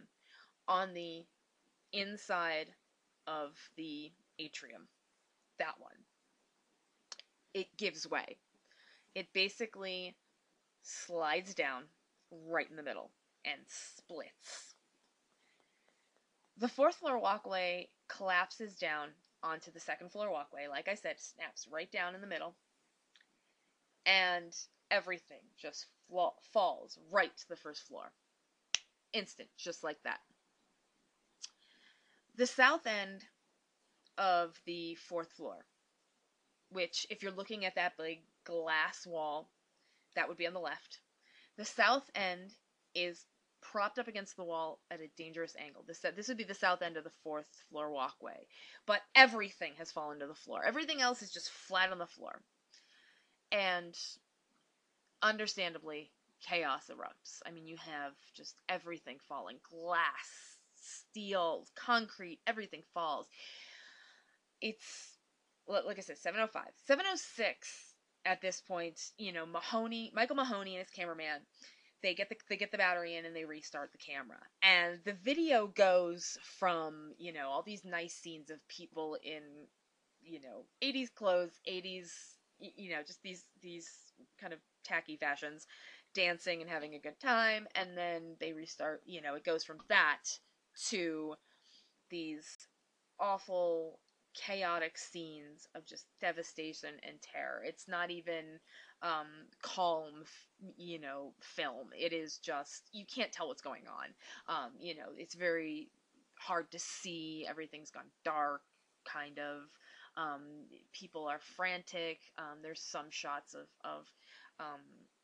[0.68, 1.24] on the
[1.92, 2.68] inside
[3.26, 4.88] of the atrium.
[5.58, 5.96] That one.
[7.54, 8.38] It gives way.
[9.14, 10.16] It basically
[10.82, 11.84] slides down
[12.48, 13.10] right in the middle
[13.44, 14.74] and splits.
[16.56, 19.08] The fourth floor walkway collapses down
[19.42, 20.66] onto the second floor walkway.
[20.68, 22.54] Like I said, snaps right down in the middle.
[24.06, 24.54] And
[24.90, 25.86] everything just
[26.52, 28.12] falls right to the first floor.
[29.12, 30.20] Instant, just like that.
[32.36, 33.24] The south end
[34.18, 35.64] of the fourth floor,
[36.72, 39.50] which, if you're looking at that big glass wall,
[40.14, 41.00] that would be on the left.
[41.56, 42.52] The south end
[42.94, 43.24] is
[43.60, 45.84] propped up against the wall at a dangerous angle.
[45.86, 48.46] This this would be the south end of the fourth floor walkway.
[48.86, 50.64] But everything has fallen to the floor.
[50.64, 52.42] Everything else is just flat on the floor.
[53.50, 53.96] And
[55.22, 56.10] understandably,
[56.46, 57.40] chaos erupts.
[57.46, 63.26] I mean, you have just everything falling glass, steel, concrete, everything falls.
[64.60, 65.11] It's
[65.68, 66.64] like I said, 705.
[66.86, 67.94] 706
[68.24, 71.40] at this point, you know, Mahoney, Michael Mahoney and his cameraman,
[72.02, 74.38] they get the they get the battery in and they restart the camera.
[74.62, 79.42] And the video goes from, you know, all these nice scenes of people in,
[80.22, 82.10] you know, 80s clothes, 80s,
[82.58, 83.88] you know, just these these
[84.40, 85.66] kind of tacky fashions
[86.14, 89.02] dancing and having a good time, and then they restart.
[89.06, 90.22] You know, it goes from that
[90.88, 91.34] to
[92.10, 92.68] these
[93.18, 93.98] awful,
[94.34, 97.62] chaotic scenes of just devastation and terror.
[97.64, 98.44] It's not even
[99.02, 99.26] um,
[99.62, 100.24] calm,
[100.76, 101.88] you know, film.
[101.98, 104.54] It is just you can't tell what's going on.
[104.54, 105.88] Um, you know, it's very
[106.38, 107.46] hard to see.
[107.48, 108.62] Everything's gone dark,
[109.04, 109.62] kind of.
[110.16, 110.42] Um,
[110.92, 112.18] people are frantic.
[112.38, 114.06] Um, there's some shots of of
[114.60, 114.80] um,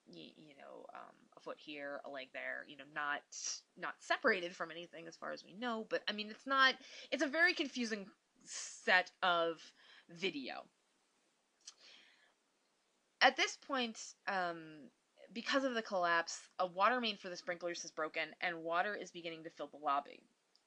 [0.07, 2.64] you, you know um, a foot here, a leg there.
[2.66, 3.21] You know, not
[3.77, 5.87] not separated from anything as far as we know.
[5.88, 6.75] But I mean, it's not.
[7.11, 8.07] It's a very confusing
[8.49, 9.61] set of
[10.09, 10.65] video.
[13.21, 14.91] At this point, um,
[15.33, 19.11] because of the collapse, a water main for the sprinklers is broken, and water is
[19.11, 20.23] beginning to fill the lobby.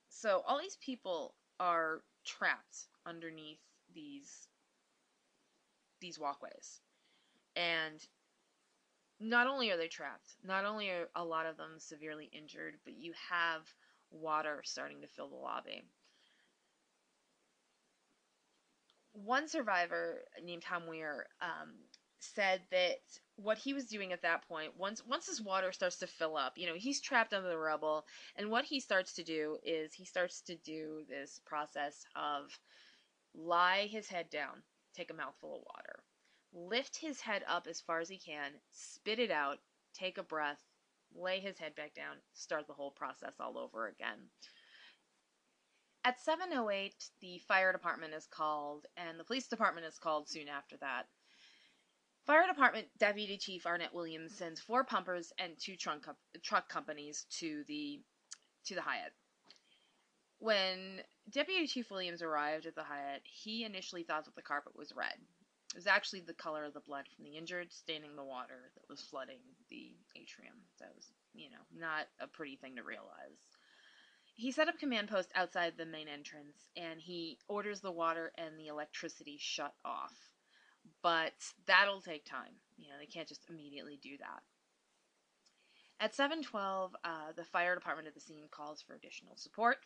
[0.10, 3.62] So all these people are trapped underneath
[3.94, 4.48] these
[6.02, 6.82] these walkways.
[7.56, 8.02] And
[9.20, 12.96] not only are they trapped, not only are a lot of them severely injured, but
[12.96, 13.62] you have
[14.10, 15.84] water starting to fill the lobby.
[19.14, 21.74] One survivor named Tom Weir um,
[22.20, 23.00] said that
[23.36, 26.58] what he was doing at that point, once once this water starts to fill up,
[26.58, 30.06] you know, he's trapped under the rubble, and what he starts to do is he
[30.06, 32.58] starts to do this process of
[33.34, 34.62] lie his head down,
[34.96, 36.04] take a mouthful of water,
[36.54, 39.58] lift his head up as far as he can, spit it out,
[39.94, 40.62] take a breath,
[41.16, 44.20] lay his head back down, start the whole process all over again.
[46.04, 50.78] At 7:08, the fire department is called and the police department is called soon after
[50.78, 51.08] that.
[52.26, 56.08] Fire Department Deputy Chief Arnett Williams sends four pumpers and two truck
[56.42, 58.02] truck companies to the
[58.66, 59.14] to the Hyatt.
[60.40, 64.96] When Deputy Chief Williams arrived at the Hyatt, he initially thought that the carpet was
[64.96, 65.20] red.
[65.74, 68.90] It was actually the color of the blood from the injured staining the water that
[68.90, 70.56] was flooding the atrium.
[70.80, 73.48] That was, you know, not a pretty thing to realize.
[74.42, 78.58] He set up command post outside the main entrance and he orders the water and
[78.58, 80.16] the electricity shut off.
[81.04, 81.34] But
[81.68, 82.56] that'll take time.
[82.76, 84.42] You know, they can't just immediately do that.
[86.00, 89.78] At 7:12, uh, the fire department at the scene calls for additional support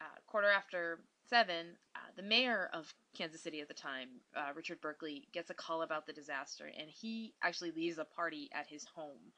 [0.00, 4.80] uh, quarter after seven, uh, the mayor of Kansas City at the time, uh, Richard
[4.80, 8.84] Berkley, gets a call about the disaster, and he actually leaves a party at his
[8.84, 9.32] home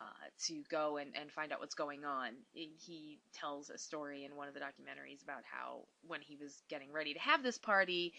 [0.00, 0.04] uh,
[0.46, 2.30] to go and, and find out what's going on.
[2.52, 6.92] He tells a story in one of the documentaries about how when he was getting
[6.92, 8.12] ready to have this party,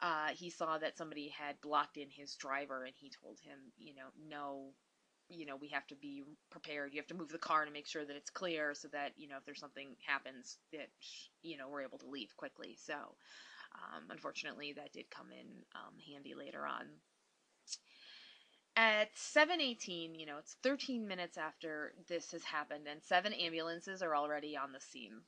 [0.00, 3.94] uh, he saw that somebody had blocked in his driver, and he told him, you
[3.94, 4.66] know, no,
[5.28, 6.92] you know we have to be prepared.
[6.92, 9.28] You have to move the car to make sure that it's clear so that you
[9.28, 10.88] know if there's something happens that
[11.42, 12.76] you know we're able to leave quickly.
[12.84, 16.86] So um, unfortunately that did come in um, handy later on
[18.76, 24.16] at 7:18 you know it's 13 minutes after this has happened and seven ambulances are
[24.16, 25.20] already on the scene.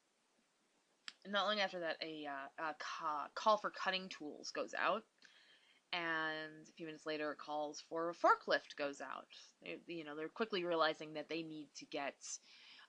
[1.29, 5.05] Not long after that a, uh, a ca- call for cutting tools goes out
[5.93, 9.29] and a few minutes later calls for a forklift goes out.
[9.63, 12.17] They, you know they're quickly realizing that they need to get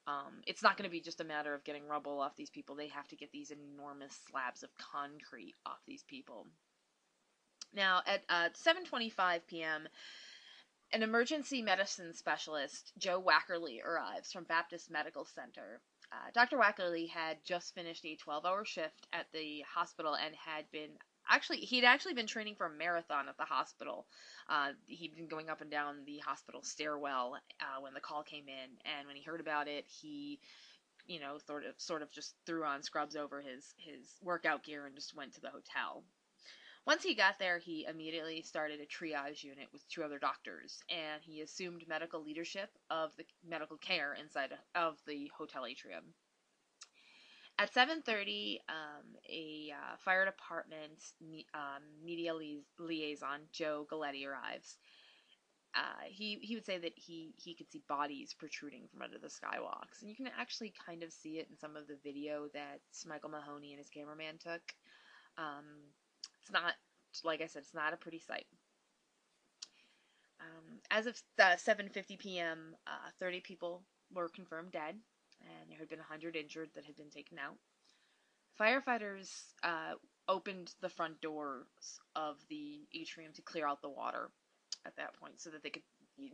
[0.07, 2.75] um, it's not going to be just a matter of getting rubble off these people.
[2.75, 6.47] They have to get these enormous slabs of concrete off these people.
[7.75, 9.87] Now at uh, 7.25 p.m
[10.93, 17.37] an emergency medicine specialist joe Waeckerle arrives from baptist medical center uh, dr Waeckerle had
[17.43, 20.91] just finished a 12-hour shift at the hospital and had been
[21.29, 24.05] actually he'd actually been training for a marathon at the hospital.
[24.49, 28.47] Uh, he'd been going up and down the hospital stairwell uh, when the call came
[28.47, 30.39] in, and when he heard about it, he
[31.05, 34.85] you know sort of sort of just threw on scrubs over his his workout gear
[34.85, 36.03] and just went to the hotel.
[36.87, 41.21] Once he got there, he immediately started a triage unit with two other doctors, and
[41.21, 46.13] he assumed medical leadership of the medical care inside of the hotel atrium.
[47.59, 51.03] At 7:30, um, a uh, fire department
[51.53, 54.77] um, media li- liaison, Joe Galletti, arrives.
[55.75, 59.27] Uh, he he would say that he he could see bodies protruding from under the
[59.27, 62.79] skywalks, and you can actually kind of see it in some of the video that
[63.05, 64.61] Michael Mahoney and his cameraman took.
[65.37, 65.65] Um,
[66.47, 66.73] it's not
[67.23, 68.45] like I said, it's not a pretty sight.
[70.39, 73.83] Um, as of 7:50 p.m., uh, 30 people
[74.13, 74.95] were confirmed dead
[75.41, 77.55] and there had been 100 injured that had been taken out.
[78.59, 79.29] Firefighters
[79.63, 79.93] uh,
[80.27, 84.29] opened the front doors of the atrium to clear out the water
[84.85, 85.83] at that point so that they could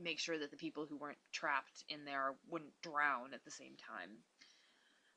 [0.01, 3.75] make sure that the people who weren't trapped in there wouldn't drown at the same
[3.75, 4.09] time.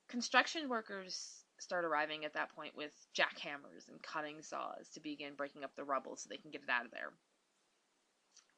[0.09, 5.63] Construction workers start arriving at that point with jackhammers and cutting saws to begin breaking
[5.63, 7.11] up the rubble so they can get it out of there.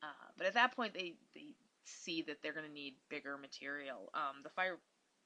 [0.01, 4.09] Uh, but at that point, they, they see that they're going to need bigger material.
[4.13, 4.77] Um, the fire,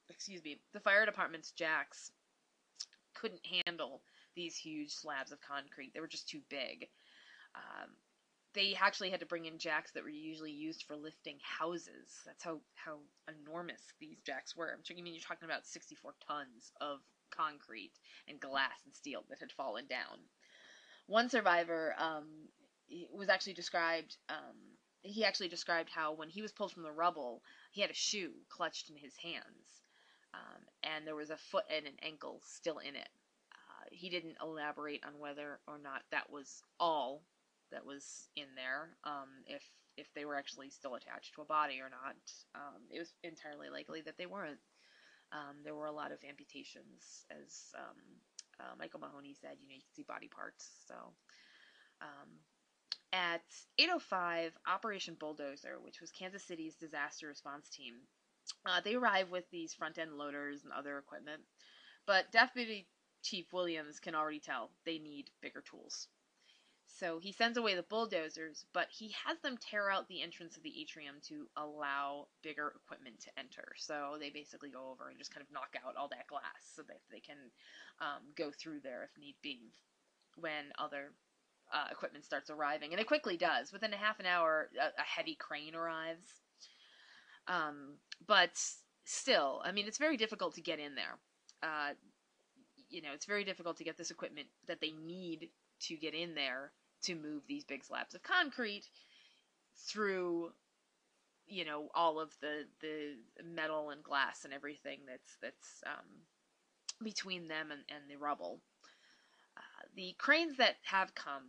[0.08, 2.10] excuse me, the fire department's jacks
[3.14, 4.02] couldn't handle
[4.34, 5.92] these huge slabs of concrete.
[5.94, 6.88] They were just too big.
[7.54, 7.90] Um,
[8.54, 12.22] they actually had to bring in jacks that were usually used for lifting houses.
[12.24, 14.70] That's how, how enormous these jacks were.
[14.72, 17.00] I'm sure you mean you're talking about 64 tons of
[17.36, 17.92] concrete
[18.28, 20.18] and glass and steel that had fallen down.
[21.06, 22.48] One survivor um,
[23.12, 24.16] was actually described.
[24.28, 24.56] Um,
[25.02, 28.32] he actually described how when he was pulled from the rubble, he had a shoe
[28.48, 29.82] clutched in his hands,
[30.32, 33.08] um, and there was a foot and an ankle still in it.
[33.52, 37.22] Uh, he didn't elaborate on whether or not that was all
[37.70, 38.96] that was in there.
[39.04, 39.62] Um, if
[39.96, 42.16] if they were actually still attached to a body or not,
[42.54, 44.58] um, it was entirely likely that they weren't.
[45.34, 47.98] Um, there were a lot of amputations, as um,
[48.60, 49.56] uh, Michael Mahoney said.
[49.60, 50.70] You know, you can see body parts.
[50.86, 50.94] So,
[52.00, 52.30] um,
[53.12, 53.42] at
[53.78, 57.94] 8:05, Operation Bulldozer, which was Kansas City's disaster response team,
[58.66, 61.42] uh, they arrive with these front end loaders and other equipment.
[62.06, 62.86] But Deputy
[63.22, 66.08] Chief Williams can already tell they need bigger tools.
[67.00, 70.62] So he sends away the bulldozers, but he has them tear out the entrance of
[70.62, 73.72] the atrium to allow bigger equipment to enter.
[73.76, 76.82] So they basically go over and just kind of knock out all that glass so
[76.82, 77.36] that they can
[78.00, 79.72] um, go through there if need be
[80.36, 81.10] when other
[81.72, 82.92] uh, equipment starts arriving.
[82.92, 83.72] And it quickly does.
[83.72, 86.28] Within a half an hour, a, a heavy crane arrives.
[87.48, 88.52] Um, but
[89.04, 91.18] still, I mean, it's very difficult to get in there.
[91.60, 91.94] Uh,
[92.88, 95.48] you know, it's very difficult to get this equipment that they need
[95.80, 96.70] to get in there
[97.04, 98.84] to move these big slabs of concrete
[99.76, 100.52] through
[101.46, 106.22] you know all of the the metal and glass and everything that's that's um,
[107.02, 108.60] between them and, and the rubble.
[109.56, 111.44] Uh, the cranes that have come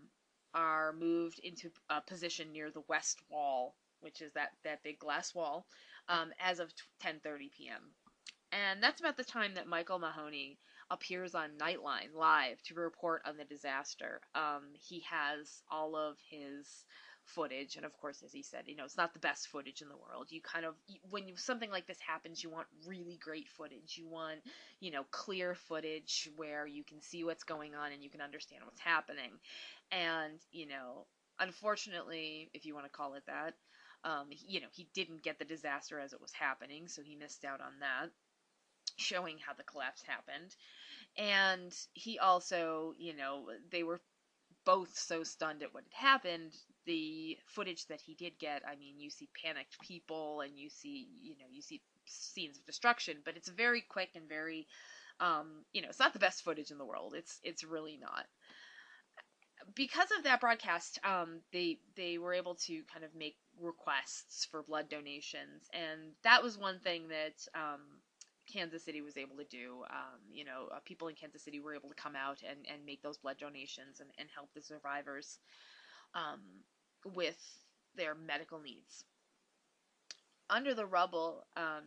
[0.54, 5.34] are moved into a position near the west wall, which is that that big glass
[5.34, 5.66] wall,
[6.10, 7.82] um, as of 10:30 p.m.
[8.52, 10.58] And that's about the time that Michael Mahoney
[10.92, 14.22] appears on Nightline live to report on the disaster.
[14.36, 16.86] Um, he has all of his
[17.24, 19.90] footage, and of course, as he said, you know, it's not the best footage in
[19.90, 20.28] the world.
[20.30, 20.76] You kind of
[21.10, 23.96] when you, something like this happens, you want really great footage.
[23.98, 24.40] You want,
[24.80, 28.62] you know, clear footage where you can see what's going on and you can understand
[28.64, 29.32] what's happening.
[29.92, 31.08] And you know,
[31.40, 33.54] unfortunately, if you want to call it that.
[34.04, 37.44] Um, you know, he didn't get the disaster as it was happening, so he missed
[37.44, 38.12] out on that
[38.96, 40.56] showing how the collapse happened.
[41.18, 44.02] And he also, you know, they were
[44.66, 46.54] both so stunned at what had happened.
[46.86, 51.08] The footage that he did get, I mean, you see panicked people and you see,
[51.22, 54.68] you know, you see scenes of destruction, but it's very quick and very,
[55.20, 57.14] um, you know, it's not the best footage in the world.
[57.16, 58.26] It's it's really not.
[59.74, 64.62] Because of that broadcast, um, they they were able to kind of make requests for
[64.62, 67.82] blood donations, and that was one thing that um,
[68.52, 69.84] Kansas City was able to do.
[69.90, 72.86] Um, you know, uh, people in Kansas City were able to come out and, and
[72.86, 75.40] make those blood donations and, and help the survivors
[76.14, 76.42] um,
[77.14, 77.40] with
[77.96, 79.04] their medical needs.
[80.48, 81.84] Under the rubble, um,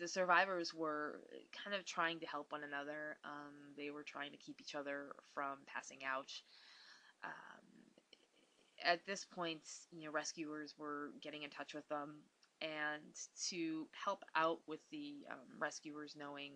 [0.00, 1.20] the survivors were
[1.64, 3.16] kind of trying to help one another.
[3.24, 6.32] Um, they were trying to keep each other from passing out.
[7.22, 7.62] Um,
[8.84, 12.16] at this point, you know, rescuers were getting in touch with them
[12.64, 13.02] and
[13.50, 16.52] to help out with the um, rescuers knowing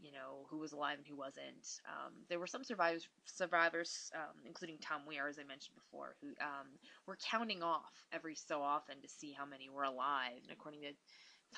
[0.00, 1.80] you know who was alive and who wasn't.
[1.88, 6.28] Um, there were some survivors survivors um, including tom weir as i mentioned before who
[6.40, 6.68] um,
[7.06, 10.40] were counting off every so often to see how many were alive.
[10.42, 10.92] And according to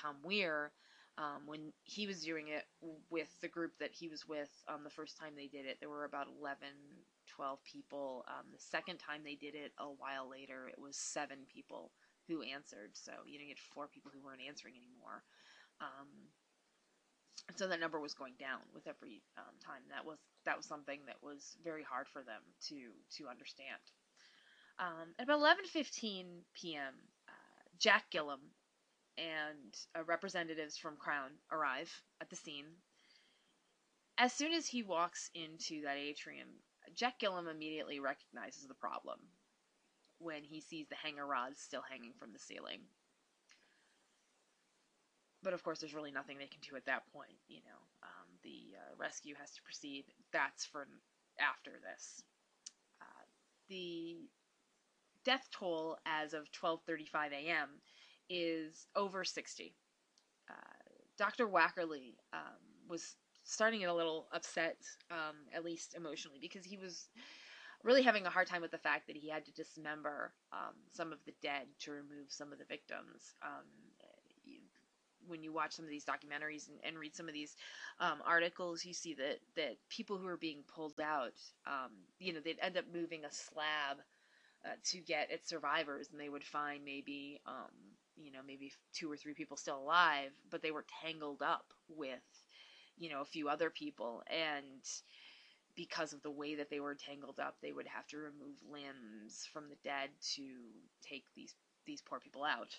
[0.00, 0.72] tom weir
[1.18, 2.64] um, when he was doing it
[3.10, 5.90] with the group that he was with um, the first time they did it there
[5.90, 6.68] were about 11
[7.28, 8.24] 12 people.
[8.52, 11.90] The second time they did it a while later it was seven people
[12.30, 12.94] who answered.
[12.94, 15.26] So you didn't get four people who weren't answering anymore.
[15.82, 16.06] Um,
[17.56, 19.82] so that number was going down with every um, time.
[19.90, 23.82] That was that was something that was very hard for them to to understand.
[24.78, 25.40] Um, at about
[25.74, 26.94] 11:15 p.m.,
[27.28, 27.32] uh,
[27.78, 28.40] Jack Gillum
[29.18, 31.90] and uh, representatives from Crown arrive
[32.20, 32.66] at the scene.
[34.16, 36.48] As soon as he walks into that atrium,
[36.94, 39.18] Jack Gillum immediately recognizes the problem
[40.20, 42.80] when he sees the hanger rods still hanging from the ceiling.
[45.42, 47.38] But of course, there's really nothing they can do at that point.
[47.48, 50.04] You know, um, the uh, rescue has to proceed.
[50.32, 50.86] That's for
[51.40, 52.22] after this.
[53.00, 53.24] Uh,
[53.68, 54.18] the
[55.24, 57.68] death toll as of 12:35 a.m.
[58.28, 59.74] is over 60.
[60.50, 60.54] Uh,
[61.16, 61.46] Dr.
[61.46, 62.40] Waeckerle um,
[62.88, 64.76] was starting to get a little upset,
[65.10, 67.08] um, at least emotionally, because he was
[67.82, 71.12] really having a hard time with the fact that he had to dismember um, some
[71.12, 73.34] of the dead to remove some of the victims.
[73.42, 73.64] Um,
[75.26, 77.56] when you watch some of these documentaries and, and read some of these
[78.00, 81.34] um, articles, you see that that people who are being pulled out,
[81.66, 83.98] um, you know, they'd end up moving a slab
[84.64, 87.70] uh, to get at survivors, and they would find maybe, um,
[88.16, 92.18] you know, maybe two or three people still alive, but they were tangled up with,
[92.98, 94.82] you know, a few other people, and
[95.76, 99.48] because of the way that they were tangled up, they would have to remove limbs
[99.52, 100.42] from the dead to
[101.02, 101.54] take these
[101.86, 102.78] these poor people out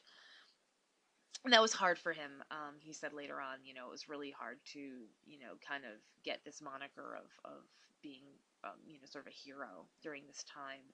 [1.43, 2.43] and that was hard for him.
[2.51, 5.83] Um, he said later on, you know, it was really hard to, you know, kind
[5.85, 7.61] of get this moniker of, of
[8.03, 8.21] being,
[8.63, 10.85] um, you know, sort of a hero during this time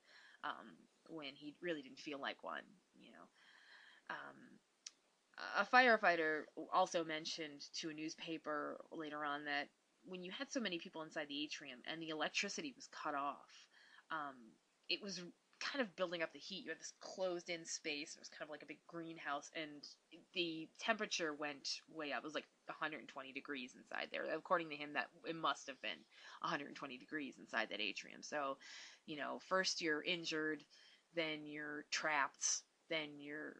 [0.43, 0.77] um,
[1.09, 2.63] when he really didn't feel like one,
[2.97, 3.27] you know.
[4.09, 4.37] Um,
[5.59, 6.43] a firefighter
[6.73, 9.67] also mentioned to a newspaper later on that
[10.07, 13.67] when you had so many people inside the atrium and the electricity was cut off,
[14.11, 14.35] um,
[14.89, 15.21] it was
[15.59, 16.63] kind of building up the heat.
[16.63, 18.13] You had this closed in space.
[18.15, 19.83] It was kind of like a big greenhouse, and
[20.33, 22.19] the temperature went way up.
[22.19, 24.25] It was like 120 degrees inside there.
[24.35, 25.97] According to him, that it must have been
[26.41, 28.21] 120 degrees inside that atrium.
[28.21, 28.57] So,
[29.05, 30.63] you know, first you're injured,
[31.15, 33.55] then you're trapped, then you're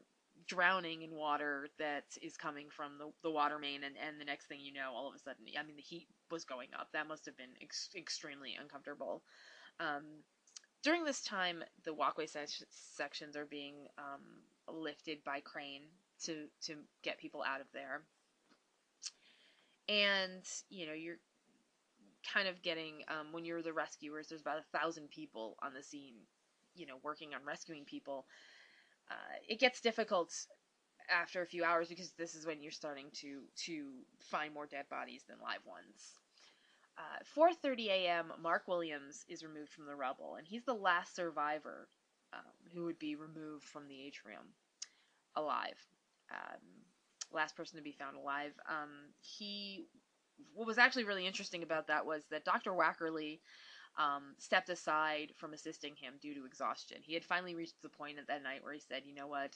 [0.46, 4.46] drowning in water that is coming from the, the water main and, and the next
[4.46, 7.08] thing you know all of a sudden i mean the heat was going up that
[7.08, 9.24] must have been ex- extremely uncomfortable
[9.80, 10.04] um,
[10.84, 15.84] during this time, the walkway se- sections are being um, lifted by crane
[16.24, 18.04] to to get people out of there,
[19.88, 21.18] and you know you're
[22.34, 24.28] kind of getting um, when you're the rescuers.
[24.28, 26.16] There's about a thousand people on the scene,
[26.76, 28.26] you know, working on rescuing people.
[29.12, 30.34] Uh, it gets difficult
[31.10, 33.86] after a few hours because this is when you're starting to to
[34.20, 36.14] find more dead bodies than live ones.
[37.36, 38.34] 4:30 a.m.
[38.42, 41.88] Mark Williams is removed from the rubble, and he's the last survivor
[42.34, 42.42] um,
[42.74, 44.54] who would be removed from the atrium
[45.36, 45.78] alive.
[46.32, 46.60] Um,
[47.32, 48.54] last person to be found alive.
[48.70, 48.90] Um,
[49.22, 49.88] he,
[50.54, 52.72] what was actually really interesting about that was that Dr.
[52.72, 53.40] Waeckerle
[53.98, 56.98] um, stepped aside from assisting him due to exhaustion.
[57.02, 59.56] He had finally reached the point at that night where he said, "You know what?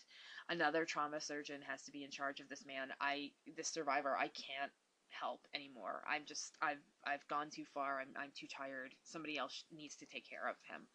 [0.50, 2.90] Another trauma surgeon has to be in charge of this man.
[3.00, 4.72] I, this survivor, I can't
[5.10, 6.04] help anymore.
[6.10, 8.00] I'm just I've I've gone too far.
[8.00, 8.96] I'm I'm too tired.
[9.04, 10.88] Somebody else needs to take care of him.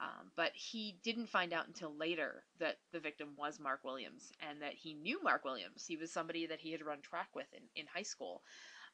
[0.00, 4.60] Um, but he didn't find out until later that the victim was Mark Williams and
[4.60, 5.84] that he knew Mark Williams.
[5.86, 8.42] He was somebody that he had run track with in, in high school.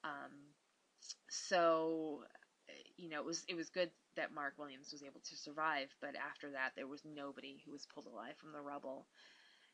[0.05, 0.31] Um,
[1.31, 2.25] so,
[2.97, 5.95] you know, it was it was good that Mark Williams was able to survive.
[6.01, 9.07] But after that, there was nobody who was pulled alive from the rubble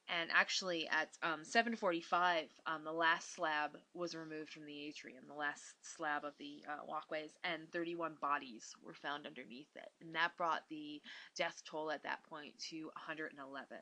[0.08, 5.34] and actually at um, 7:45, um, the last slab was removed from the atrium, the
[5.34, 10.36] last slab of the uh, walkways, and 31 bodies were found underneath it, and that
[10.36, 11.02] brought the
[11.36, 13.78] death toll at that point to 111.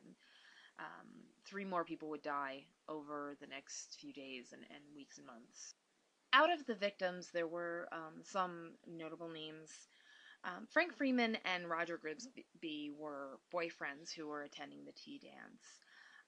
[0.79, 1.07] Um,
[1.47, 5.75] three more people would die over the next few days and, and weeks and months.
[6.35, 9.71] Out of the victims, there were um, some notable names.
[10.43, 15.63] Um, Frank Freeman and Roger Grigsby were boyfriends who were attending the tea dance.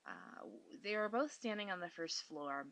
[0.06, 0.46] Uh,
[0.84, 2.66] they were both standing on the first floor.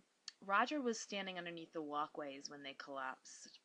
[0.46, 3.58] Roger was standing underneath the walkways when they collapsed.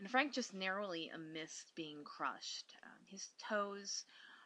[0.00, 2.74] And Frank just narrowly missed being crushed.
[2.84, 4.04] Um, his toes,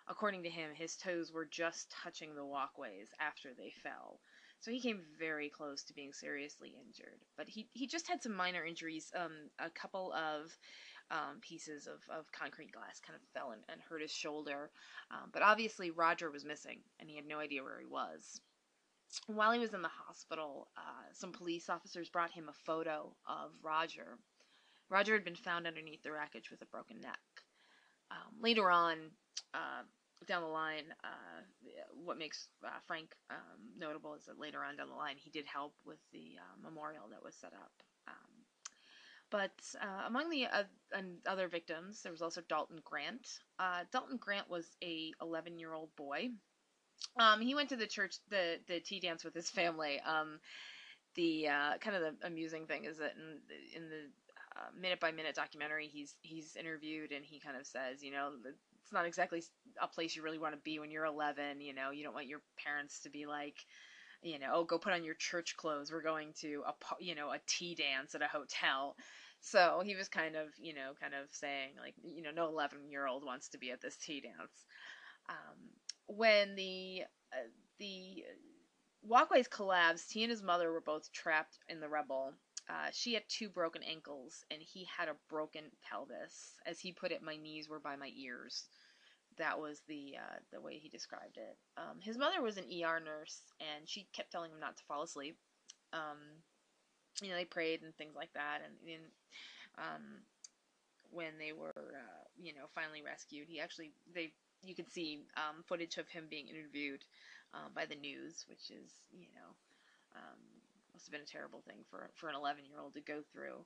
[0.08, 4.20] according to him, his toes were just touching the walkways after they fell.
[4.64, 7.20] So he came very close to being seriously injured.
[7.36, 9.12] But he, he just had some minor injuries.
[9.14, 10.56] Um, a couple of
[11.10, 14.70] um, pieces of, of concrete glass kind of fell and, and hurt his shoulder.
[15.10, 18.40] Um, but obviously, Roger was missing, and he had no idea where he was.
[19.26, 23.50] While he was in the hospital, uh, some police officers brought him a photo of
[23.62, 24.16] Roger.
[24.88, 27.20] Roger had been found underneath the wreckage with a broken neck.
[28.10, 28.96] Um, later on,
[29.52, 29.82] uh,
[30.26, 31.42] down the line, uh,
[32.04, 35.46] what makes uh, Frank um, notable is that later on down the line, he did
[35.46, 37.72] help with the uh, memorial that was set up.
[38.08, 38.44] Um,
[39.30, 39.52] but
[39.82, 40.46] uh, among the
[41.26, 43.26] other victims, there was also Dalton Grant.
[43.58, 46.28] Uh, Dalton Grant was a 11 year old boy.
[47.18, 50.00] Um, he went to the church, the the tea dance with his family.
[50.00, 50.38] Um,
[51.14, 54.10] the uh, kind of the amusing thing is that in in the
[54.78, 58.32] minute by minute documentary, he's he's interviewed and he kind of says, you know,
[58.82, 59.42] it's not exactly
[59.80, 61.60] a place you really want to be when you're 11.
[61.60, 63.56] You know, you don't want your parents to be like,
[64.22, 65.90] you know, oh, go put on your church clothes.
[65.92, 68.96] We're going to a you know a tea dance at a hotel.
[69.40, 72.90] So he was kind of, you know, kind of saying like, you know, no 11
[72.90, 74.64] year old wants to be at this tea dance.
[75.28, 75.58] Um,
[76.06, 77.02] when the
[77.32, 77.48] uh,
[77.78, 78.24] the
[79.02, 82.32] walkways collapsed, he and his mother were both trapped in the rubble.
[82.68, 86.54] Uh, she had two broken ankles, and he had a broken pelvis.
[86.66, 88.68] As he put it, my knees were by my ears.
[89.38, 91.56] That was the uh, the way he described it.
[91.76, 95.02] Um, his mother was an ER nurse, and she kept telling him not to fall
[95.02, 95.36] asleep.
[95.92, 96.18] Um,
[97.22, 99.04] you know, they prayed and things like that, and, and
[99.78, 100.22] um,
[101.10, 105.62] when they were, uh, you know, finally rescued, he actually they you could see um,
[105.68, 107.04] footage of him being interviewed
[107.54, 109.50] um, by the news, which is you know
[110.16, 110.40] um,
[110.94, 113.64] must have been a terrible thing for for an 11 year old to go through.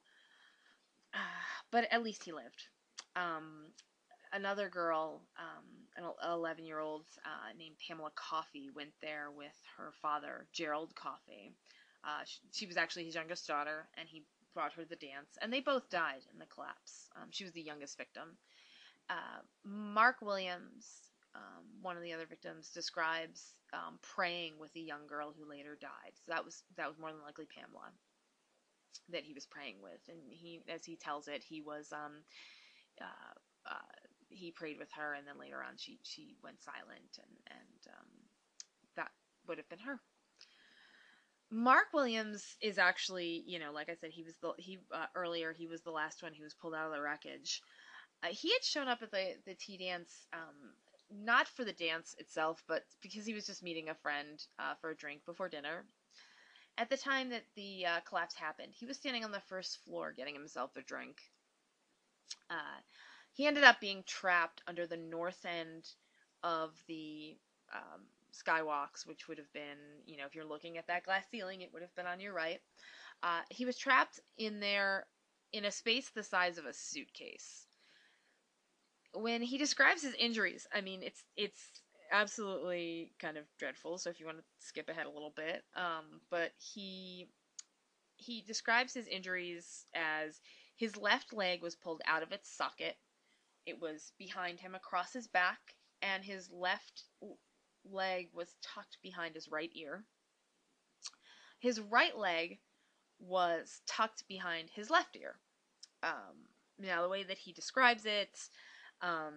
[1.15, 1.19] Uh,
[1.71, 2.65] but at least he lived.
[3.17, 3.67] Um,
[4.33, 5.65] another girl, um,
[5.97, 11.53] an 11 year old uh, named Pamela Coffey, went there with her father, Gerald Coffey.
[12.05, 14.23] Uh, she, she, was actually his youngest daughter, and he
[14.55, 17.09] brought her to the dance, and they both died in the collapse.
[17.17, 18.37] Um, she was the youngest victim.
[19.11, 21.08] Uh, Mark Williams,
[21.39, 25.79] um, one of the other victims, describes um, praying with a young girl who later
[25.81, 26.13] died.
[26.15, 27.93] So that was that was more than likely Pamela
[29.11, 32.25] that he was praying with, and he, as he tells it, he was um,
[33.01, 33.35] uh,
[33.71, 33.95] uh,
[34.29, 38.09] he prayed with her, and then later on she she went silent, and and um,
[38.97, 39.11] that
[39.47, 40.01] would have been her.
[41.51, 45.53] Mark Williams is actually, you know, like I said, he was the he uh, earlier
[45.53, 47.63] he was the last one who was pulled out of the wreckage.
[48.23, 50.75] Uh, he had shown up at the the tea dance, um,
[51.11, 54.91] not for the dance itself, but because he was just meeting a friend uh, for
[54.91, 55.87] a drink before dinner.
[56.79, 60.13] At the time that the uh, collapse happened, he was standing on the first floor
[60.17, 61.19] getting himself a drink.
[62.51, 62.81] Uh,
[63.33, 65.89] he ended up being trapped under the north end
[66.45, 67.39] of the
[67.75, 68.03] um,
[68.33, 71.73] skywalks, which would have been, you know, if you're looking at that glass ceiling, it
[71.73, 72.61] would have been on your right.
[73.23, 75.07] Uh, he was trapped in there
[75.53, 77.68] in a space the size of a suitcase.
[79.15, 81.83] When he describes his injuries, I mean, it's it's
[82.13, 83.99] absolutely kind of dreadful.
[83.99, 87.29] So if you want to skip ahead a little bit, um, but he
[88.17, 90.41] he describes his injuries as
[90.77, 92.97] his left leg was pulled out of its socket.
[93.67, 95.59] It was behind him across his back,
[96.03, 97.05] and his left
[97.85, 100.05] leg was tucked behind his right ear.
[101.61, 102.59] His right leg
[103.19, 105.37] was tucked behind his left ear.
[106.03, 106.47] Um,
[106.79, 108.39] now, the way that he describes it,
[109.03, 109.35] um,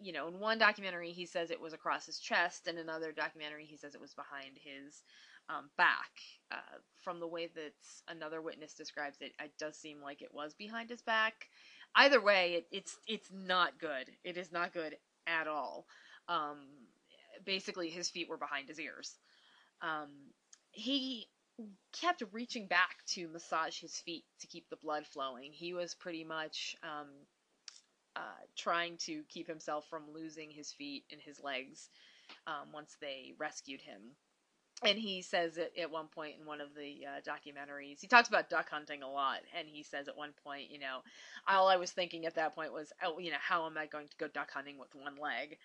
[0.00, 3.64] you know, in one documentary he says it was across his chest, and another documentary
[3.64, 5.02] he says it was behind his
[5.48, 6.10] um, back.
[6.50, 7.72] Uh, from the way that
[8.08, 11.48] another witness describes it, it does seem like it was behind his back.
[11.96, 14.08] Either way, it, it's it's not good.
[14.24, 15.86] It is not good at all.
[16.28, 16.58] Um,
[17.44, 19.18] basically his feet were behind his ears.
[19.82, 20.10] Um,
[20.72, 21.28] he
[21.92, 25.52] kept reaching back to massage his feet to keep the blood flowing.
[25.52, 27.08] He was pretty much um,
[28.16, 28.20] uh,
[28.56, 31.88] trying to keep himself from losing his feet and his legs
[32.46, 34.00] um, once they rescued him.
[34.84, 38.28] And he says it at one point in one of the uh, documentaries, he talks
[38.28, 39.38] about duck hunting a lot.
[39.56, 40.98] And he says at one point, you know,
[41.48, 44.08] all I was thinking at that point was, oh, you know, how am I going
[44.08, 45.56] to go duck hunting with one leg?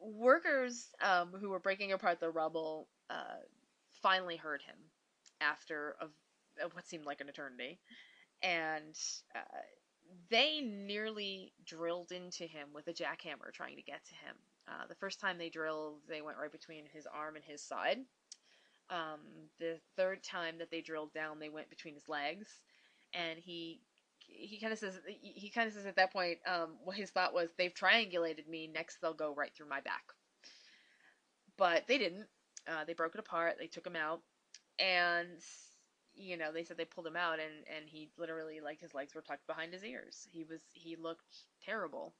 [0.00, 3.40] workers um, who were breaking apart the rubble uh,
[4.02, 4.76] finally heard him
[5.40, 7.78] after a, what seemed like an eternity,
[8.42, 8.96] and
[9.34, 9.58] uh,
[10.30, 14.36] they nearly drilled into him with a jackhammer trying to get to him.
[14.68, 17.98] Uh, the first time they drilled, they went right between his arm and his side.
[18.90, 19.20] Um,
[19.58, 22.48] the third time that they drilled down, they went between his legs,
[23.14, 23.80] and he
[24.18, 27.34] he kind of says he kind of says at that point um, what his thought
[27.34, 28.66] was they've triangulated me.
[28.72, 30.04] Next they'll go right through my back.
[31.56, 32.26] But they didn't.
[32.66, 33.56] Uh, they broke it apart.
[33.58, 34.20] They took him out.
[34.78, 35.38] And
[36.14, 39.14] you know they said they pulled him out and and he literally like his legs
[39.14, 40.28] were tucked behind his ears.
[40.30, 42.14] He was he looked terrible.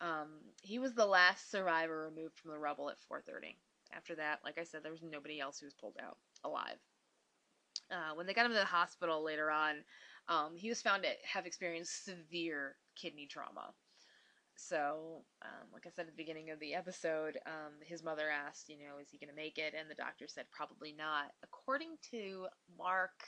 [0.00, 3.56] Um, he was the last survivor removed from the rubble at 4:30
[3.94, 6.78] after that like i said there was nobody else who was pulled out alive.
[7.90, 9.84] Uh, when they got him to the hospital later on
[10.28, 13.74] um, he was found to have experienced severe kidney trauma.
[14.56, 18.68] So, um, like I said at the beginning of the episode, um, his mother asked,
[18.68, 19.74] you know, is he going to make it?
[19.78, 21.32] And the doctor said probably not.
[21.42, 22.46] According to
[22.78, 23.24] Mark,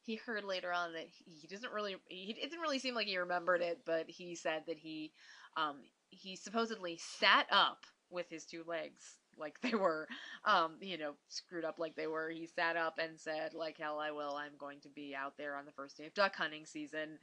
[0.00, 3.60] he heard later on that he doesn't really, he, didn't really seem like he remembered
[3.60, 5.12] it, but he said that he,
[5.56, 5.76] um,
[6.10, 10.06] he supposedly sat up with his two legs like they were,
[10.44, 12.30] um, you know, screwed up like they were.
[12.30, 15.56] He sat up and said, like hell I will, I'm going to be out there
[15.56, 17.18] on the first day of duck hunting season.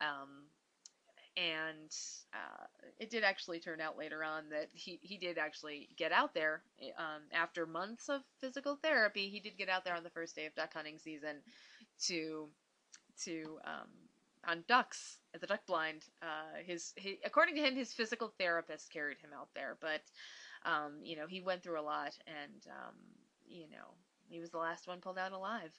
[0.00, 0.46] Um,
[1.36, 1.90] and
[2.34, 2.64] uh,
[2.98, 6.62] it did actually turn out later on that he, he did actually get out there
[6.98, 9.28] um, after months of physical therapy.
[9.28, 11.36] He did get out there on the first day of duck hunting season
[12.06, 12.48] to
[13.24, 13.88] to um,
[14.46, 16.04] on ducks at the duck blind.
[16.22, 20.02] Uh, his, his according to him, his physical therapist carried him out there, but
[20.64, 22.94] um, you know, he went through a lot, and um,
[23.46, 23.94] you know,
[24.28, 25.72] he was the last one pulled out alive.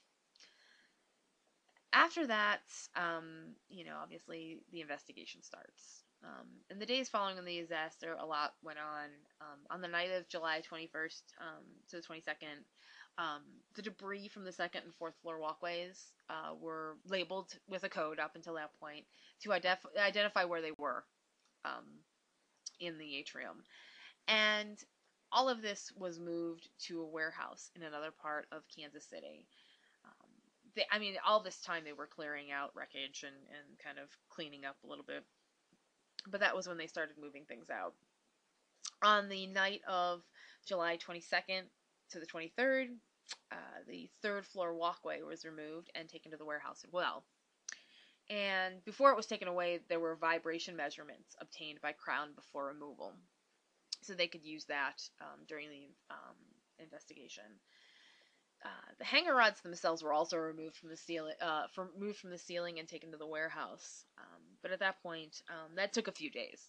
[1.92, 2.62] After that,
[2.96, 6.04] um, you know, obviously the investigation starts.
[6.24, 9.08] Um, in the days following the disaster, a lot went on.
[9.40, 12.62] Um, on the night of July 21st um, to the 22nd,
[13.18, 13.42] um,
[13.74, 18.18] the debris from the second and fourth floor walkways uh, were labeled with a code
[18.18, 19.04] up until that point
[19.42, 21.04] to identify where they were
[21.64, 21.84] um,
[22.80, 23.64] in the atrium.
[24.28, 24.78] And
[25.32, 29.46] all of this was moved to a warehouse in another part of Kansas City.
[30.74, 34.08] They, I mean, all this time they were clearing out wreckage and, and kind of
[34.30, 35.24] cleaning up a little bit.
[36.26, 37.94] But that was when they started moving things out.
[39.02, 40.22] On the night of
[40.66, 41.62] July 22nd
[42.10, 42.88] to the 23rd,
[43.50, 43.56] uh,
[43.88, 47.24] the third floor walkway was removed and taken to the warehouse as well.
[48.30, 53.12] And before it was taken away, there were vibration measurements obtained by Crown before removal
[54.00, 56.36] so they could use that um, during the um,
[56.78, 57.44] investigation.
[58.64, 62.30] Uh, the hanger rods themselves were also removed from the ceiling, uh, from moved from
[62.30, 64.04] the ceiling and taken to the warehouse.
[64.18, 66.62] Um, but at that point, um, that took a few days.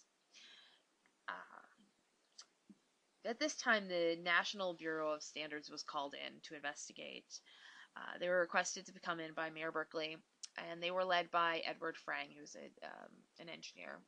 [1.28, 1.32] Uh,
[3.26, 7.40] at this time, the National Bureau of Standards was called in to investigate.
[7.96, 10.16] Uh, they were requested to come in by Mayor Berkley,
[10.68, 14.00] and they were led by Edward Pfrang, who's a, um, an engineer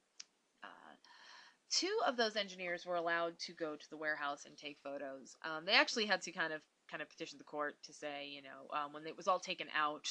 [1.71, 5.37] two of those engineers were allowed to go to the warehouse and take photos.
[5.45, 8.43] Um, they actually had to kind of kind of petitioned the court to say, you
[8.43, 10.09] know, um, when it was all taken out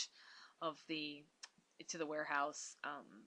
[0.62, 1.24] of the
[1.90, 3.26] to the warehouse, um,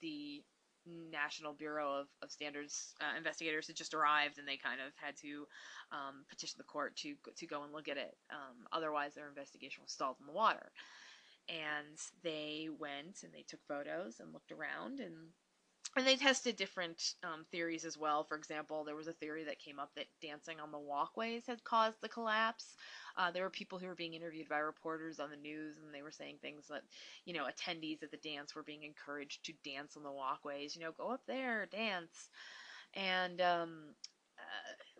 [0.00, 0.42] the
[0.86, 5.16] National Bureau of, of Standards uh, investigators had just arrived, and they kind of had
[5.18, 5.46] to
[5.92, 8.16] um, petition the court to to go and look at it.
[8.30, 10.70] Um, otherwise, their investigation was stalled in the water.
[11.48, 15.14] And they went and they took photos and looked around and
[15.96, 18.22] and they tested different um, theories as well.
[18.22, 21.64] For example, there was a theory that came up that dancing on the walkways had
[21.64, 22.76] caused the collapse.
[23.16, 26.02] Uh, there were people who were being interviewed by reporters on the news, and they
[26.02, 26.82] were saying things that,
[27.24, 30.76] you know, attendees at the dance were being encouraged to dance on the walkways.
[30.76, 32.30] You know, go up there, dance.
[32.94, 33.94] And um,
[34.38, 34.94] uh,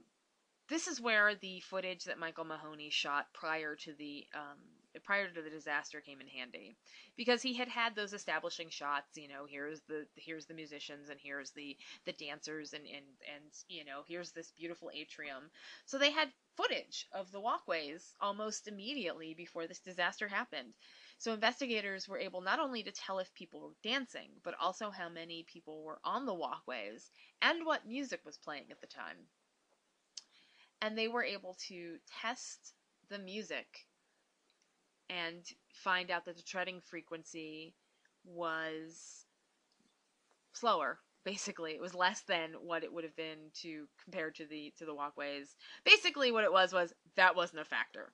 [0.68, 4.58] this is where the footage that Michael Mahoney shot prior to the um,
[4.98, 6.76] prior to the disaster came in handy.
[7.16, 11.20] Because he had had those establishing shots you know here's the here's the musicians and
[11.22, 15.50] here's the the dancers and and and you know here's this beautiful atrium.
[15.86, 20.74] So they had footage of the walkways almost immediately before this disaster happened.
[21.18, 25.08] So investigators were able not only to tell if people were dancing but also how
[25.08, 27.10] many people were on the walkways
[27.42, 29.28] and what music was playing at the time.
[30.82, 32.74] And they were able to test
[33.08, 33.86] the music
[35.10, 35.42] and
[35.72, 37.74] find out that the treading frequency
[38.24, 39.26] was
[40.52, 41.72] slower basically.
[41.72, 44.94] It was less than what it would have been to compared to the to the
[44.94, 45.56] walkways.
[45.84, 48.12] Basically what it was was that wasn't a factor.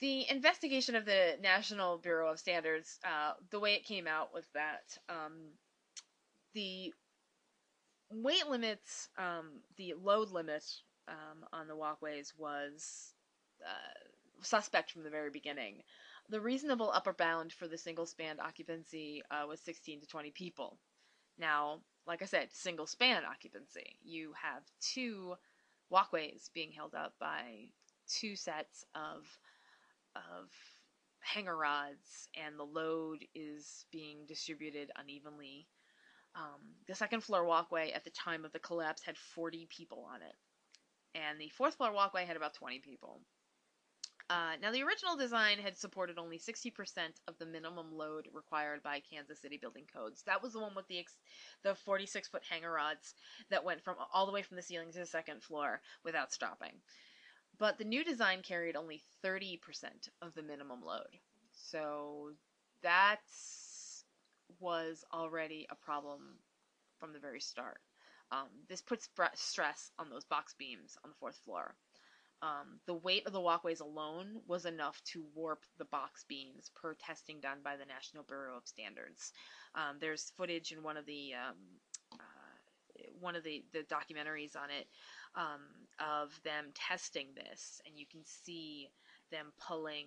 [0.00, 4.44] The investigation of the national bureau of standards uh, the way it came out was
[4.54, 5.32] that um,
[6.54, 6.92] the
[8.10, 10.64] weight limits um, the load limit
[11.08, 13.14] um, on the walkways was
[13.64, 14.05] uh,
[14.46, 15.82] suspect from the very beginning.
[16.28, 20.78] The reasonable upper bound for the single span occupancy uh, was 16 to 20 people.
[21.38, 23.98] Now, like I said, single span occupancy.
[24.02, 25.36] You have two
[25.90, 27.70] walkways being held up by
[28.08, 29.26] two sets of
[30.14, 30.50] of
[31.20, 35.66] hanger rods, and the load is being distributed unevenly.
[36.34, 40.22] Um, the second floor walkway at the time of the collapse had 40 people on
[40.22, 40.34] it,
[41.14, 43.20] and the fourth floor walkway had about 20 people.
[44.28, 46.72] Uh, now, the original design had supported only 60%
[47.28, 50.22] of the minimum load required by Kansas City building codes.
[50.26, 51.16] That was the one with the ex-
[51.62, 53.14] the 46 foot hanger rods
[53.50, 56.72] that went from all the way from the ceiling to the second floor without stopping.
[57.58, 59.60] But the new design carried only 30%
[60.20, 61.20] of the minimum load.
[61.52, 62.32] So
[62.82, 63.22] that
[64.58, 66.20] was already a problem
[66.98, 67.78] from the very start.
[68.32, 71.76] Um, this puts stress on those box beams on the fourth floor.
[72.42, 76.94] Um, the weight of the walkways alone was enough to warp the box beams per
[76.94, 79.32] testing done by the National Bureau of Standards.
[79.74, 81.56] Um, there's footage in one of the um,
[82.12, 84.86] uh, one of the, the documentaries on it
[85.34, 85.62] um,
[85.98, 88.88] of them testing this, and you can see
[89.30, 90.06] them pulling.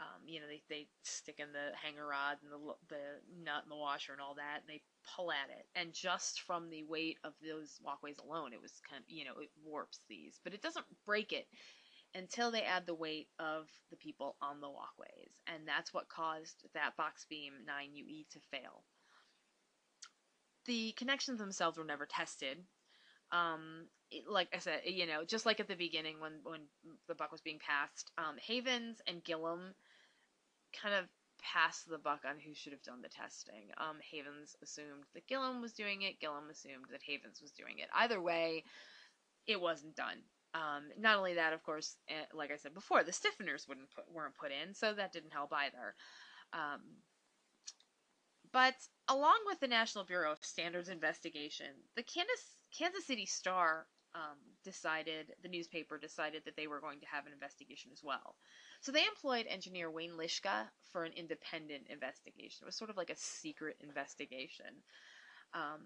[0.00, 3.70] Um, you know, they, they stick in the hanger rod and the the nut and
[3.70, 4.80] the washer and all that, and they
[5.14, 5.66] pull at it.
[5.74, 9.36] And just from the weight of those walkways alone, it was kind of, you know,
[9.40, 10.40] it warps these.
[10.42, 11.46] But it doesn't break it
[12.14, 15.42] until they add the weight of the people on the walkways.
[15.46, 18.84] And that's what caused that box beam 9UE to fail.
[20.66, 22.58] The connections themselves were never tested.
[23.32, 26.60] Um, it, like I said, you know, just like at the beginning when, when
[27.06, 29.74] the buck was being passed, um, Havens and Gillum
[30.72, 31.06] kind of
[31.42, 33.70] passed the buck on who should have done the testing.
[33.78, 36.20] Um, Havens assumed that Gillum was doing it.
[36.20, 37.88] Gillum assumed that Havens was doing it.
[37.94, 38.64] Either way,
[39.46, 40.18] it wasn't done.
[40.54, 44.10] Um, not only that, of course, eh, like I said before, the stiffeners wouldn't put,
[44.12, 45.94] weren't put in, so that didn't help either.
[46.52, 46.80] Um,
[48.52, 48.74] but
[49.08, 52.44] along with the National Bureau of Standards investigation, the Kansas,
[52.76, 57.32] Kansas City Star um, decided, the newspaper decided that they were going to have an
[57.32, 58.34] investigation as well.
[58.80, 62.62] So they employed engineer Wayne Lischka for an independent investigation.
[62.62, 64.82] It was sort of like a secret investigation.
[65.54, 65.80] Um,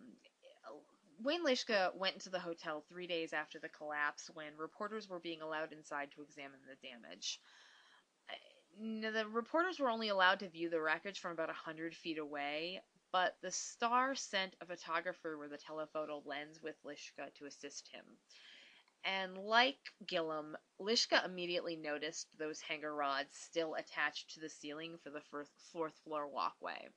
[1.23, 5.43] Wayne Lischka went into the hotel three days after the collapse when reporters were being
[5.43, 7.41] allowed inside to examine the damage.
[8.81, 12.81] The reporters were only allowed to view the wreckage from about 100 feet away,
[13.15, 18.03] but the Star sent a photographer with a telephoto lens with Lischka to assist him.
[19.05, 25.11] And like Gillum, Lischka immediately noticed those hanger rods still attached to the ceiling for
[25.11, 25.23] the
[25.71, 26.89] fourth floor walkway.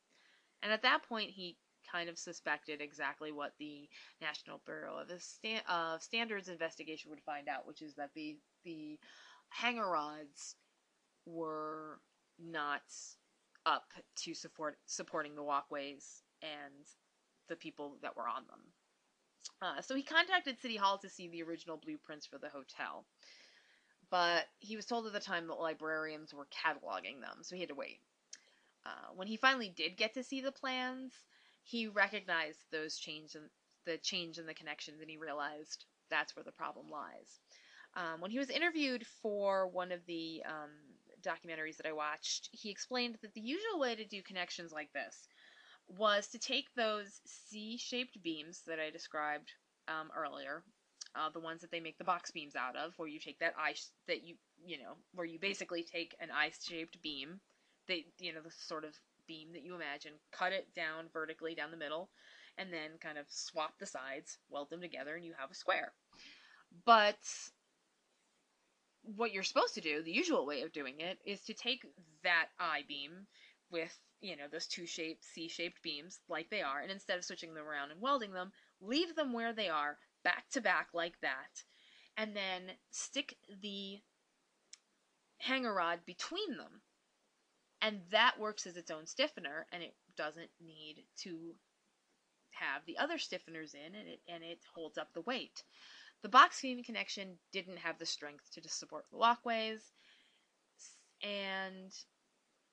[0.63, 1.55] And at that point, he
[1.91, 3.87] kind of suspected exactly what the
[4.19, 8.97] National Bureau of, Sta- of Standards investigation would find out, which is that the the
[9.49, 10.55] hanger rods
[11.27, 11.99] were
[12.39, 12.81] not
[13.67, 16.87] up to support supporting the walkways and
[17.49, 18.59] the people that were on them.
[19.61, 23.05] Uh, so he contacted City Hall to see the original blueprints for the hotel,
[24.09, 27.69] but he was told at the time that librarians were cataloging them, so he had
[27.69, 27.99] to wait.
[28.85, 31.11] Uh, when he finally did get to see the plans,
[31.63, 33.41] he recognized those change in
[33.85, 37.39] the change in the connections and he realized that's where the problem lies.
[37.95, 40.71] Um, when he was interviewed for one of the um,
[41.27, 45.27] documentaries that I watched, he explained that the usual way to do connections like this
[45.87, 49.51] was to take those C-shaped beams that I described
[49.87, 50.63] um, earlier,
[51.15, 53.55] uh, the ones that they make the box beams out of, where you take that
[53.57, 53.75] eye
[54.07, 57.39] that you you know where you basically take an eye-shaped beam,
[57.87, 58.93] they you know the sort of
[59.27, 62.09] beam that you imagine, cut it down vertically down the middle,
[62.57, 65.93] and then kind of swap the sides, weld them together, and you have a square.
[66.85, 67.17] But
[69.15, 71.85] what you're supposed to do, the usual way of doing it, is to take
[72.23, 73.27] that I beam
[73.71, 77.53] with, you know, those two shaped C-shaped beams like they are, and instead of switching
[77.53, 78.51] them around and welding them,
[78.81, 81.63] leave them where they are, back to back like that,
[82.17, 83.99] and then stick the
[85.39, 86.81] hanger rod between them
[87.81, 91.55] and that works as its own stiffener and it doesn't need to
[92.51, 95.63] have the other stiffeners in and it and it holds up the weight.
[96.21, 99.93] The box beam connection didn't have the strength to support the walkways
[101.23, 101.93] and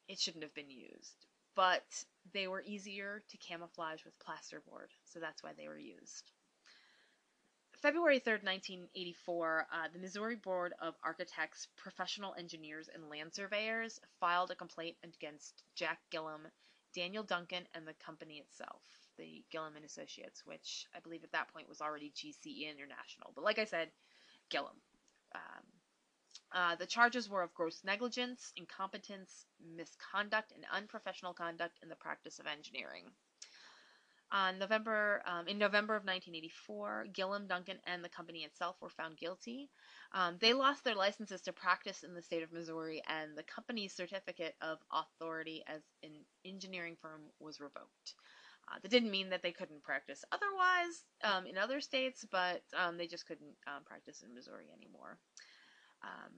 [0.08, 1.26] it shouldn't have been used.
[1.54, 6.32] But they were easier to camouflage with plasterboard, so that's why they were used.
[7.76, 14.50] February 3rd, 1984, uh, the Missouri Board of Architects, Professional Engineers, and Land Surveyors filed
[14.50, 16.48] a complaint against Jack Gillum,
[16.94, 21.52] Daniel Duncan, and the company itself, the Gillum and Associates, which I believe at that
[21.52, 23.32] point was already GCE International.
[23.34, 23.90] But like I said,
[24.50, 24.76] Gillum.
[25.34, 25.64] Um,
[26.52, 29.46] uh, the charges were of gross negligence, incompetence,
[29.76, 33.04] misconduct, and unprofessional conduct in the practice of engineering.
[34.30, 39.16] On November, um, in November of 1984, Gillum, Duncan, and the company itself were found
[39.16, 39.70] guilty.
[40.12, 43.92] Um, they lost their licenses to practice in the state of Missouri, and the company's
[43.92, 46.12] certificate of authority as an
[46.44, 48.14] engineering firm was revoked.
[48.68, 52.96] Uh, that didn't mean that they couldn't practice otherwise um, in other states, but um,
[52.96, 55.18] they just couldn't um, practice in Missouri anymore.
[56.02, 56.32] Um,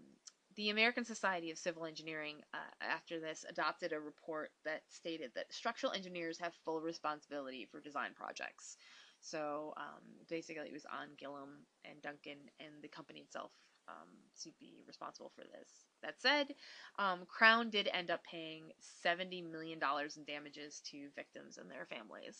[0.56, 5.52] the American Society of Civil Engineering, uh, after this, adopted a report that stated that
[5.52, 8.76] structural engineers have full responsibility for design projects.
[9.20, 13.52] So um, basically, it was on Gillum and Duncan and the company itself
[13.88, 14.08] um,
[14.42, 15.68] to be responsible for this.
[16.02, 16.54] That said,
[16.98, 18.64] um, Crown did end up paying
[19.04, 22.38] $70 million in damages to victims and their families.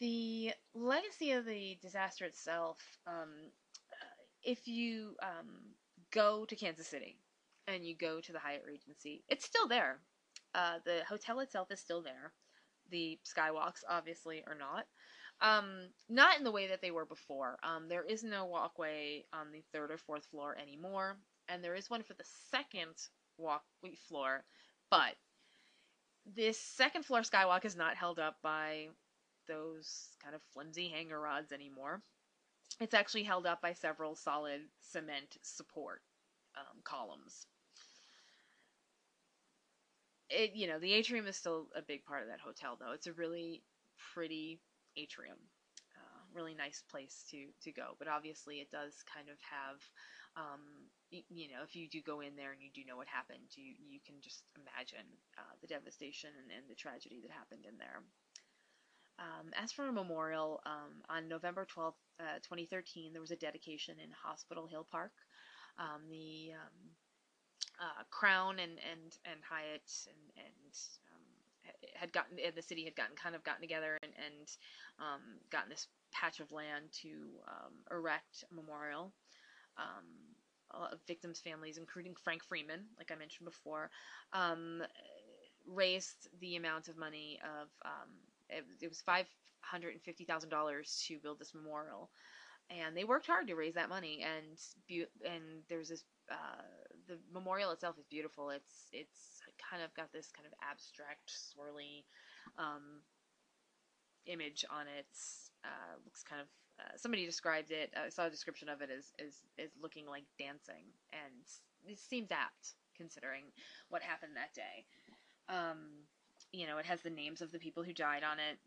[0.00, 3.30] The legacy of the disaster itself, um,
[3.92, 5.74] uh, if you um,
[6.10, 7.16] go to Kansas City
[7.66, 10.00] and you go to the Hyatt Regency, it's still there.
[10.54, 12.32] Uh, the hotel itself is still there.
[12.90, 14.86] The skywalks obviously are not.
[15.40, 17.58] Um, not in the way that they were before.
[17.62, 21.18] Um, there is no walkway on the third or fourth floor anymore,
[21.48, 22.94] and there is one for the second
[23.38, 23.62] walk
[24.08, 24.44] floor,
[24.90, 25.14] but
[26.34, 28.88] this second floor skywalk is not held up by
[29.46, 32.02] those kind of flimsy hanger rods anymore.
[32.80, 36.02] It's actually held up by several solid cement support
[36.56, 37.46] um, columns.
[40.28, 42.92] It you know the atrium is still a big part of that hotel though.
[42.92, 43.62] It's a really
[44.12, 44.60] pretty
[44.96, 45.38] atrium,
[45.96, 47.96] uh, really nice place to to go.
[47.98, 49.80] But obviously it does kind of have
[50.36, 50.60] um,
[51.10, 53.72] you know, if you do go in there and you do know what happened, you
[53.78, 55.06] you can just imagine
[55.38, 58.02] uh, the devastation and, and, the tragedy that happened in there.
[59.18, 63.96] Um, as for a memorial, um, on November 12th, uh, 2013, there was a dedication
[64.02, 65.12] in Hospital Hill Park.
[65.78, 66.76] Um, the um,
[67.80, 70.72] uh, Crown and, and, and Hyatt and, and
[71.94, 74.48] had gotten the city had gotten kind of gotten together and, and
[74.98, 75.20] um,
[75.50, 77.08] gotten this patch of land to
[77.90, 79.12] erect a memorial.
[81.06, 83.90] victims' families, including Frank Freeman, like I mentioned before,
[85.66, 87.68] raised the amount of money of
[88.48, 89.26] it, it was five
[89.60, 92.10] hundred and fifty thousand dollars to build this memorial,
[92.70, 94.24] and they worked hard to raise that money.
[94.24, 94.58] And
[95.24, 96.62] and there's this uh,
[97.08, 98.50] the memorial itself is beautiful.
[98.50, 102.04] It's it's kind of got this kind of abstract, swirly
[102.58, 103.02] um,
[104.26, 105.10] image on it.
[105.64, 106.48] Uh, looks kind of
[106.78, 107.92] uh, somebody described it.
[107.96, 111.44] I saw a description of it as as, as looking like dancing, and
[111.86, 113.44] it seems apt considering
[113.88, 114.84] what happened that day.
[115.48, 116.06] Um,
[116.52, 118.58] you know, it has the names of the people who died on it.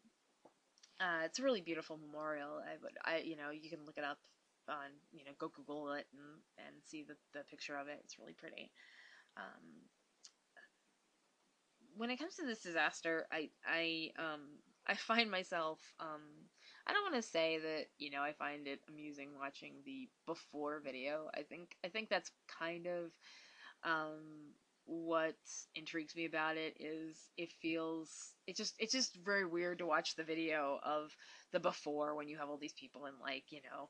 [1.00, 2.60] Uh, it's a really beautiful memorial.
[2.60, 4.20] I would, I, you know, you can look it up
[4.70, 8.00] on, you know, go Google it and, and see the, the picture of it.
[8.04, 8.72] It's really pretty.
[9.38, 9.88] Um,
[11.96, 14.42] when it comes to this disaster, I, I, um,
[14.88, 16.22] I find myself, um,
[16.88, 20.82] I don't want to say that, you know, I find it amusing watching the before
[20.84, 21.30] video.
[21.36, 23.12] I think, I think that's kind of,
[23.84, 24.54] um,
[24.90, 25.36] what
[25.76, 30.16] intrigues me about it is it feels it just it's just very weird to watch
[30.16, 31.16] the video of
[31.52, 33.88] the before when you have all these people in like you know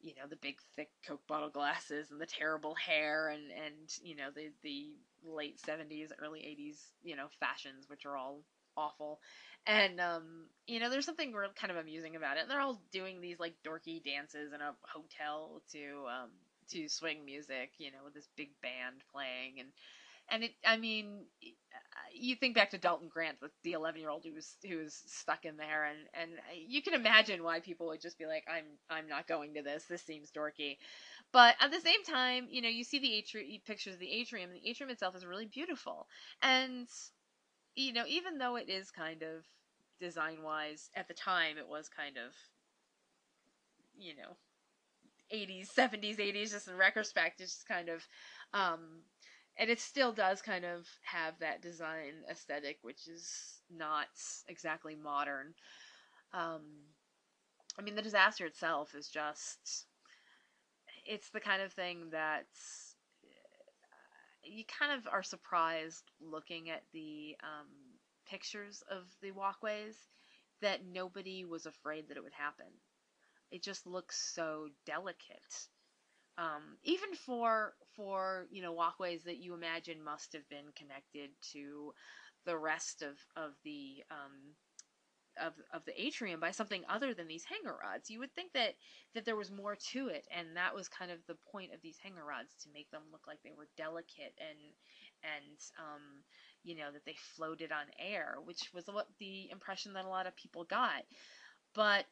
[0.00, 4.14] you know the big thick coke bottle glasses and the terrible hair and and you
[4.16, 4.94] know the the
[5.24, 8.42] late 70s early 80s you know fashions which are all
[8.76, 9.20] awful.
[9.66, 12.42] And um you know there's something real kind of amusing about it.
[12.42, 16.30] And they're all doing these like dorky dances in a hotel to um
[16.70, 19.60] to swing music you know with this big band playing.
[19.60, 19.68] And
[20.30, 21.26] and it i mean
[22.18, 25.56] you think back to dalton grant the, the 11 year old who was stuck in
[25.56, 26.30] there and and
[26.66, 29.84] you can imagine why people would just be like i'm i'm not going to this.
[29.84, 30.76] This seems dorky.
[31.32, 34.50] But at the same time you know you see the atrium pictures of the atrium
[34.50, 36.06] and the atrium itself is really beautiful.
[36.42, 36.88] And
[37.74, 39.44] you know even though it is kind of
[40.00, 42.32] design wise at the time it was kind of
[43.98, 44.36] you know
[45.32, 48.06] 80s 70s 80s just in retrospect it's just kind of
[48.54, 49.02] um
[49.58, 54.08] and it still does kind of have that design aesthetic, which is not
[54.48, 55.54] exactly modern.
[56.32, 56.62] Um,
[57.78, 59.86] I mean, the disaster itself is just.
[61.06, 62.46] It's the kind of thing that
[64.42, 67.68] you kind of are surprised looking at the um,
[68.28, 69.96] pictures of the walkways
[70.62, 72.66] that nobody was afraid that it would happen.
[73.50, 75.68] It just looks so delicate
[76.38, 81.92] um, even for for you know walkways that you imagine must have been connected to
[82.44, 84.54] the rest of of the um,
[85.40, 88.10] of of the atrium by something other than these hanger rods.
[88.10, 88.74] You would think that
[89.14, 91.98] that there was more to it, and that was kind of the point of these
[92.02, 94.58] hanger rods to make them look like they were delicate and
[95.22, 96.22] and um,
[96.62, 100.26] you know that they floated on air, which was what the impression that a lot
[100.26, 101.02] of people got.
[101.74, 102.06] But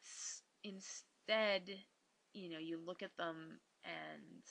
[0.63, 1.69] instead,
[2.33, 4.43] you know, you look at them and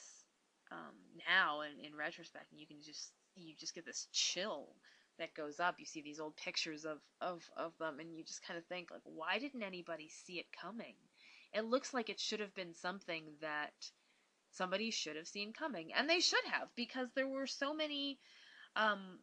[0.71, 0.95] um,
[1.27, 4.69] now in, in retrospect you can just you just get this chill
[5.17, 5.75] that goes up.
[5.79, 8.91] You see these old pictures of, of, of them and you just kind of think
[8.91, 10.95] like why didn't anybody see it coming?
[11.53, 13.73] It looks like it should have been something that
[14.51, 18.19] somebody should have seen coming and they should have because there were so many
[18.75, 19.19] um,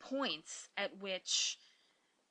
[0.00, 1.58] points at which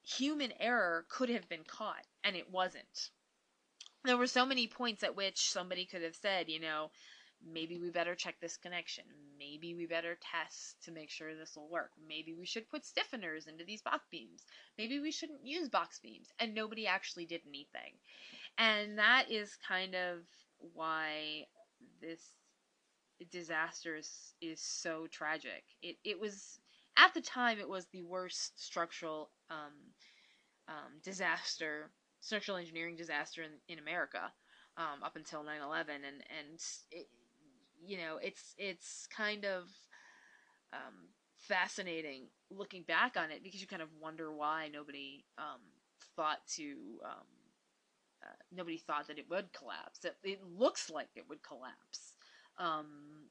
[0.03, 3.11] human error could have been caught and it wasn't.
[4.03, 6.91] There were so many points at which somebody could have said you know
[7.43, 9.03] maybe we better check this connection.
[9.37, 11.91] Maybe we better test to make sure this will work.
[12.07, 14.43] Maybe we should put stiffeners into these box beams.
[14.77, 16.29] Maybe we shouldn't use box beams.
[16.39, 17.93] And nobody actually did anything.
[18.57, 20.19] And that is kind of
[20.73, 21.45] why
[22.01, 22.21] this
[23.31, 25.63] disaster is, is so tragic.
[25.81, 26.59] It, it was,
[26.97, 29.73] at the time, it was the worst structural um,
[30.67, 34.31] um, disaster, structural engineering disaster in, in America.
[34.77, 36.59] Um, up until 9/11, and and
[36.91, 37.07] it,
[37.83, 39.69] you know, it's it's kind of
[40.73, 41.09] um,
[41.39, 45.61] fascinating looking back on it because you kind of wonder why nobody um,
[46.15, 46.73] thought to
[47.03, 47.27] um,
[48.23, 50.03] uh, nobody thought that it would collapse.
[50.03, 52.13] It, it looks like it would collapse.
[52.57, 53.29] Um,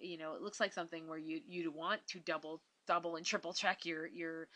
[0.00, 3.52] you know, it looks like something where you you'd want to double double and triple
[3.52, 4.48] check your your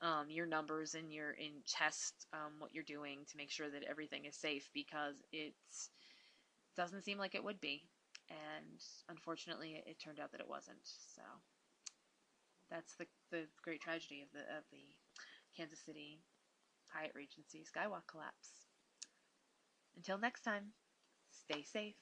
[0.00, 3.82] um, your numbers and your in test um, what you're doing to make sure that
[3.88, 5.54] everything is safe because it
[6.76, 7.82] doesn't seem like it would be
[8.30, 10.84] and unfortunately, it, turned out that it wasn't.
[10.84, 11.22] So
[12.70, 14.84] that's the the great tragedy of the of the
[15.56, 16.20] Kansas City
[16.88, 18.66] Hyatt Regency Skywalk collapse.
[19.96, 20.72] Until next time,
[21.30, 21.96] stay safe.